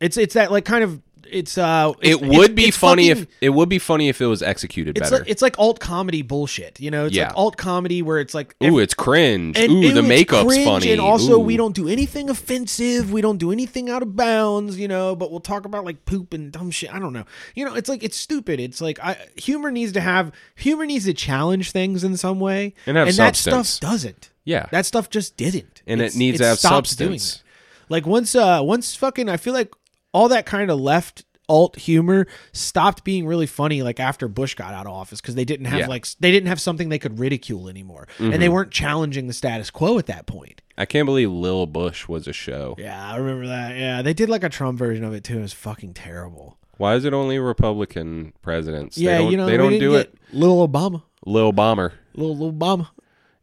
[0.01, 1.01] It's it's that like kind of
[1.31, 4.21] it's uh It would it's- be it's funny fucking- if it would be funny if
[4.21, 5.23] it was executed it's better.
[5.23, 7.07] like it's like alt comedy bullshit, you know.
[7.07, 7.29] It's Yeah.
[7.29, 9.57] like alt comedy where it's like Ooh, it's cringe.
[9.59, 10.91] and Ooh, the it's makeup's funny.
[10.93, 11.39] And also, Ooh.
[11.41, 13.13] we don't do anything offensive.
[13.13, 15.15] We don't do anything out of bounds, you know.
[15.17, 16.93] But we'll talk about like poop and dumb shit.
[16.93, 17.25] I don't know.
[17.55, 18.61] You know, it's like it's stupid.
[18.61, 22.75] It's like I, humor needs to have humor needs to challenge things in some way,
[22.87, 24.31] And have that stuff doesn't.
[24.45, 24.67] Yeah.
[24.71, 25.83] that stuff just didn't.
[25.87, 27.43] And It's- it needs to have substance.
[27.91, 29.73] Like once, uh, once fucking, I feel like
[30.13, 34.75] all that kind of left alt humor stopped being really funny like after Bush got
[34.75, 35.87] out of office because they didn't have Yeah.
[35.87, 38.41] like they didn't have something they could ridicule anymore and Mm-hmm.
[38.41, 40.61] they weren't challenging the status quo at that point.
[40.77, 42.75] I can't believe Lil Bush was a show.
[42.79, 43.77] Yeah, I remember that.
[43.79, 45.39] Yeah, they did like a Trump version of it too.
[45.39, 46.59] It was fucking terrible.
[46.77, 48.99] Why is it only Republican presidents?
[48.99, 50.15] Yeah, they don't, you know they don't do get it.
[50.33, 51.95] Little Obama, Lil Bomber.
[52.15, 52.89] little, little Obama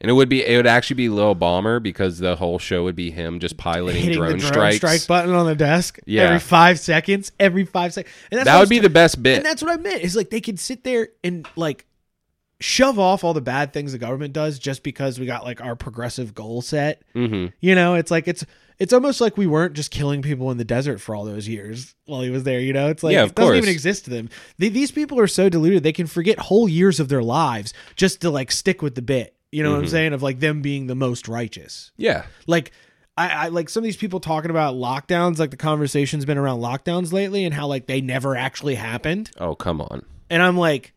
[0.02, 2.96] And it would be it would actually be Lil Bomber because the whole show would
[2.98, 4.76] be him just piloting hitting drone, the drone strikes.
[4.78, 6.00] strike button on the desk.
[6.06, 6.24] Yeah.
[6.24, 7.32] every five seconds.
[7.40, 8.14] Every five seconds.
[8.30, 9.38] And that's that would be the best bit.
[9.38, 10.04] And that's what I meant.
[10.04, 11.86] Is like they could sit there and like
[12.60, 15.76] shove off all the bad things the government does just because we got like our
[15.76, 17.02] progressive goal set.
[17.14, 18.46] hmm You know, it's like it's
[18.78, 21.96] it's almost like we weren't just killing people in the desert for all those years
[22.06, 22.60] while he was there.
[22.60, 24.30] You know, it's like Yeah, it doesn't even exist to them.
[24.60, 28.22] Th- these people are so deluded they can forget whole years of their lives just
[28.22, 29.35] to like stick with the bit.
[29.56, 29.92] You know what I'm mm-hmm.
[29.92, 30.14] saying?
[30.14, 31.94] Of like them being the most righteous.
[31.96, 32.26] Yeah.
[32.46, 32.72] Like
[33.16, 36.60] I, I like some of these people talking about lockdowns, like the conversation's been around
[36.60, 39.32] lockdowns lately and how like they never actually happened.
[39.40, 40.06] Oh, come on.
[40.30, 40.94] And I'm like,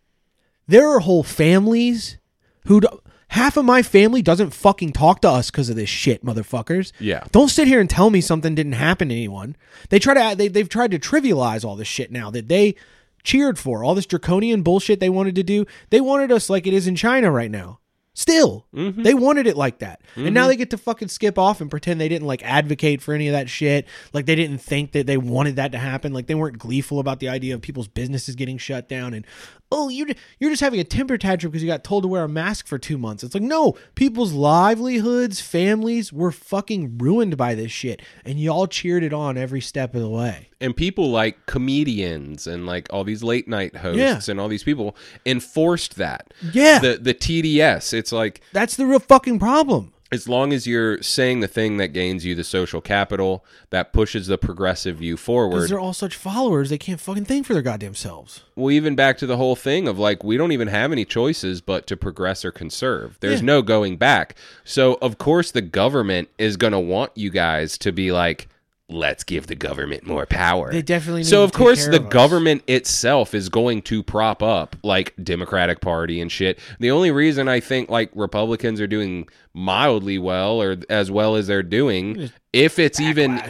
[0.66, 2.18] there are whole families
[2.66, 2.88] who do,
[3.28, 6.90] half of my family doesn't fucking talk to us because of this shit, motherfuckers.
[6.98, 7.22] Yeah.
[7.30, 9.54] Don't sit here and tell me something didn't happen to anyone.
[9.90, 12.74] They try to they they've tried to trivialize all this shit now that they
[13.22, 15.64] cheered for all this draconian bullshit they wanted to do.
[15.90, 17.78] They wanted us like it is in China right now.
[18.18, 19.04] Still, mm-hmm.
[19.04, 20.48] they wanted it like that, and now mm-hmm.
[20.48, 23.32] they get to fucking skip off and pretend they didn't like advocate for any of
[23.32, 23.86] that shit.
[24.12, 26.12] Like they didn't think that they wanted that to happen.
[26.12, 29.14] Like they weren't gleeful about the idea of people's businesses getting shut down.
[29.14, 29.24] And
[29.70, 30.06] oh, you
[30.38, 32.78] you're just having a temper tantrum because you got told to wear a mask for
[32.78, 33.22] two months.
[33.22, 39.02] It's like no, people's livelihoods, families were fucking ruined by this shit, and y'all cheered
[39.02, 40.48] it on every step of the way.
[40.60, 44.20] and people like comedians and like all these late night hosts Yeah.
[44.30, 44.96] and all these people
[45.26, 46.32] enforced that.
[46.52, 46.78] Yeah.
[46.78, 47.92] The the TDS.
[47.92, 49.92] It's like That's the real fucking problem.
[50.10, 54.26] As long as you're saying the thing that gains you the social capital that pushes
[54.26, 55.56] the progressive view forward.
[55.56, 58.44] Because they're all such followers, they can't fucking think for their goddamn selves.
[58.56, 61.60] Well, even back to the whole thing of like we don't even have any choices
[61.60, 63.18] but to progress or conserve.
[63.20, 63.46] There's Yeah.
[63.46, 64.34] no going back.
[64.64, 68.48] So of course the government is going to want you guys to be like
[68.88, 70.72] let's give the government more power.
[70.72, 74.76] They definitely need So of course the of government itself is going to prop up
[74.82, 76.58] like Democratic Party and shit.
[76.80, 81.46] The only reason I think like Republicans are doing mildly well or as well as
[81.48, 83.42] they're doing if it's even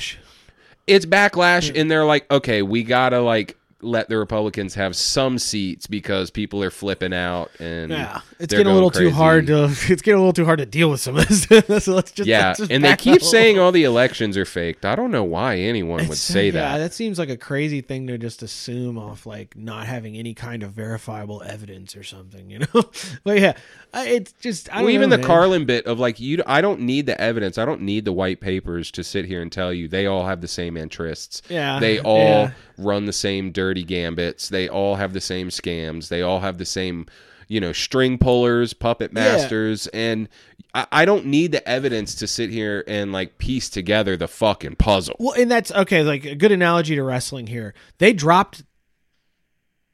[0.86, 1.78] it's backlash hmm.
[1.78, 6.62] and they're like okay we gotta like let the republicans have some seats because people
[6.62, 9.64] are flipping out and Yeah, it's getting a little going too hard to.
[9.88, 11.44] It's getting a little too hard to deal with some of this.
[11.84, 14.84] so let's just yeah let's just and they keep saying all the elections are faked
[14.84, 17.80] i don't know why anyone would It's- say yeah, that that seems like a crazy
[17.80, 22.50] thing to just assume off like not having any kind of verifiable evidence or something,
[22.50, 22.66] you know.
[23.24, 23.52] but yeah,
[23.94, 25.26] it's just I don't well, even know, the man.
[25.26, 27.58] Carlin bit of like you, I don't need the evidence.
[27.58, 30.40] I don't need the white papers to sit here and tell you they all have
[30.40, 31.42] the same interests.
[31.48, 32.50] Yeah, they all yeah.
[32.78, 34.48] run the same dirty gambits.
[34.48, 36.08] They all have the same scams.
[36.08, 37.04] They all have the same,
[37.48, 39.22] you know, string pullers, puppet Yeah.
[39.36, 40.28] masters, and
[40.74, 44.76] I, I don't need the evidence to sit here and like piece together the fucking
[44.76, 45.16] puzzle.
[45.18, 46.02] Well, and that's okay.
[46.02, 47.74] Like a good analogy to wrestling here.
[47.98, 48.64] They dropped,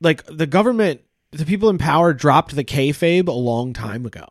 [0.01, 1.01] like the government,
[1.33, 4.27] the people in power dropped the kayfabe a long time ago,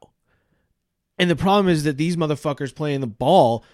[1.18, 3.66] and the problem is that these motherfuckers playing the ball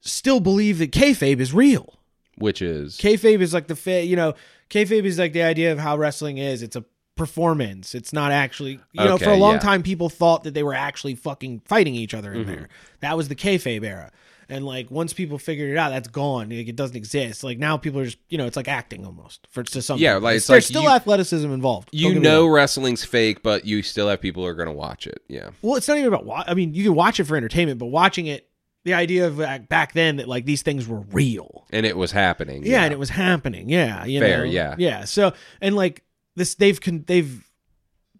[0.00, 1.94] still believe that kayfabe is real.
[2.36, 4.34] Which is Kayfabe is like the fa- you know,
[4.70, 6.62] kayfabe is like the idea of how wrestling is.
[6.62, 6.84] It's a
[7.16, 7.94] performance.
[7.94, 9.18] It's not actually you know.
[9.18, 9.58] For a long yeah.
[9.60, 12.40] time, people thought that they were actually fucking fighting each other Mm-hmm.
[12.40, 12.68] in there.
[13.00, 14.10] That was the kayfabe era.
[14.50, 16.48] And like once people figured it out, that's gone.
[16.48, 17.44] Like it doesn't exist.
[17.44, 19.98] Like now people are just you know it's like acting almost for to some.
[19.98, 21.90] Yeah, like, it's there's like still you- athleticism involved.
[21.90, 25.06] Don't you know wrestling's fake, but you still have people who are going to watch
[25.06, 25.22] it.
[25.28, 25.50] Yeah.
[25.60, 26.24] Well, it's not even about.
[26.24, 28.47] Wa- I mean, you can watch it for entertainment, but watching it,
[28.88, 31.66] the idea of like, back then that like these things were real.
[31.70, 32.64] And it was happening.
[32.64, 33.68] yeah, and it was happening.
[33.68, 34.44] Yeah, you Fair, know?
[34.44, 34.74] yeah.
[34.78, 35.04] yeah.
[35.04, 36.04] So and like
[36.36, 37.44] this, they've con- they've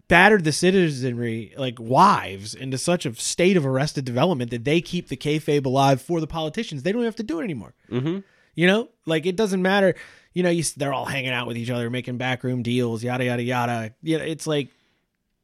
[0.09, 5.09] battered the citizenry like wives into such a state of arrested development that they keep
[5.09, 6.83] the kayfabe alive for the politicians.
[6.83, 7.75] They don't have to do it anymore.
[7.91, 8.19] Mm-hmm.
[8.55, 9.95] You know, like it doesn't matter.
[10.35, 13.43] You know, you, they're all hanging out with each other, making backroom deals, yada yada
[13.43, 13.95] yada.
[14.03, 14.69] Yeah, it's like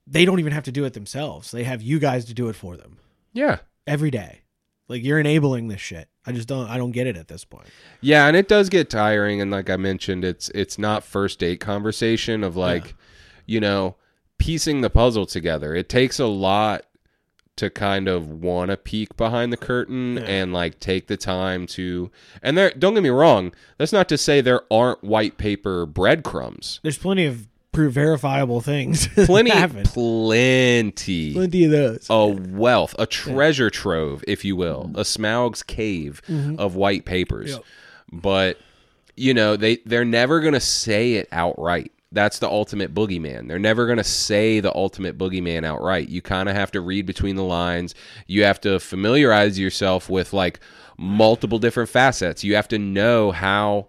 [0.06, 1.50] they don't even have to do it themselves.
[1.50, 2.98] They have you guys to do it for them
[3.32, 3.58] Yeah.
[3.86, 4.42] every day.
[4.88, 6.08] Like you're enabling this shit.
[6.26, 6.68] I just don't.
[6.68, 7.66] I don't get it at this point.
[8.00, 11.60] Yeah, and it does get tiring and like I mentioned it's it's not first date
[11.60, 12.94] conversation of like
[13.46, 13.96] you know
[14.38, 15.74] piecing the puzzle together.
[15.74, 16.84] It takes a lot
[17.56, 22.10] to kind of want to peek behind the curtain and like take the time to
[22.42, 26.80] and there don't get me wrong, that's not to say there aren't white paper breadcrumbs.
[26.82, 29.08] There's plenty of prove verifiable things.
[29.26, 29.84] Plenty happen.
[29.84, 32.06] plenty Plenty of those.
[32.08, 34.98] a wealth, a treasure trove, if you will, mm-hmm.
[34.98, 36.58] a Smaug's cave mm-hmm.
[36.58, 37.50] of white papers.
[37.50, 37.64] Yep.
[38.12, 38.58] But
[39.16, 41.92] you know, they they're never gonna say it outright.
[42.12, 43.48] That's the ultimate boogeyman.
[43.48, 46.08] They're never gonna say the ultimate boogeyman outright.
[46.08, 47.94] You kind of have to read between the lines.
[48.26, 50.60] You have to familiarize yourself with like
[50.96, 52.44] multiple different facets.
[52.44, 53.88] You have to know how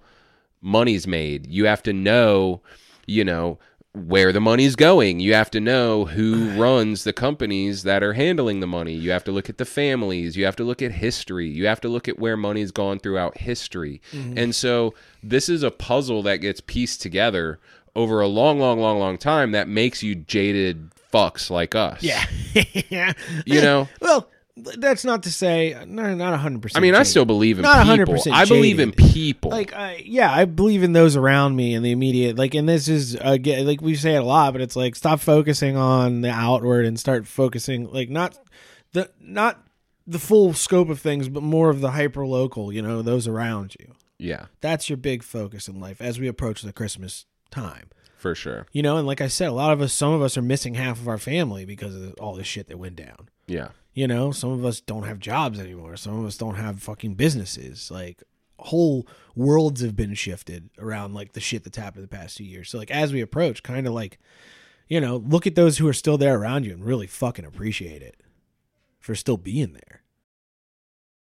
[0.61, 1.47] money's made.
[1.47, 2.61] You have to know,
[3.05, 3.59] you know,
[3.95, 5.19] where the money's going.
[5.19, 8.93] You have to know who runs the companies that are handling the money.
[8.93, 10.35] You have to look at the families.
[10.35, 11.47] You have to look at history.
[11.47, 14.01] You have to look at where money's gone throughout history.
[14.11, 14.37] Mm-hmm.
[14.37, 14.93] And so
[15.23, 17.59] this is a puzzle that gets pieced together
[17.95, 22.03] over a long, long, long, long time that makes you jaded fucks like us.
[22.03, 22.25] Yeah.
[22.89, 23.13] yeah.
[23.45, 23.87] You know?
[24.01, 26.77] Well, that's not to say uh, no, not hundred percent.
[26.77, 27.85] I mean, I still believe in people.
[27.85, 28.13] Not people.
[28.15, 29.51] 100% I believe in people.
[29.51, 32.87] like I, yeah i believe in those around me and the immediate like and this
[32.87, 36.29] is again like we say it a lot but it's like stop focusing on the
[36.29, 38.37] outward and start focusing like not
[38.93, 39.61] the not
[40.07, 43.75] the full scope of things but more of the hyper local you know those around
[43.79, 48.33] you yeah, that's your big focus in life as we approach the christmas time for
[48.33, 48.65] sure.
[48.71, 50.75] you know and like i said a lot of us some of us are missing
[50.75, 54.31] half of our family because of all this shit that went down Yeah, you know,
[54.31, 55.95] some of us don't have jobs anymore.
[55.95, 57.89] Some of us don't have fucking businesses.
[57.89, 58.21] Like
[58.59, 62.69] whole worlds have been shifted around like the shit that's happened the past two years.
[62.69, 64.19] So like as we approach, kind of like,
[64.89, 68.01] you know, look at those who are still there around you and really fucking appreciate
[68.01, 68.21] it
[68.99, 70.01] for still being there.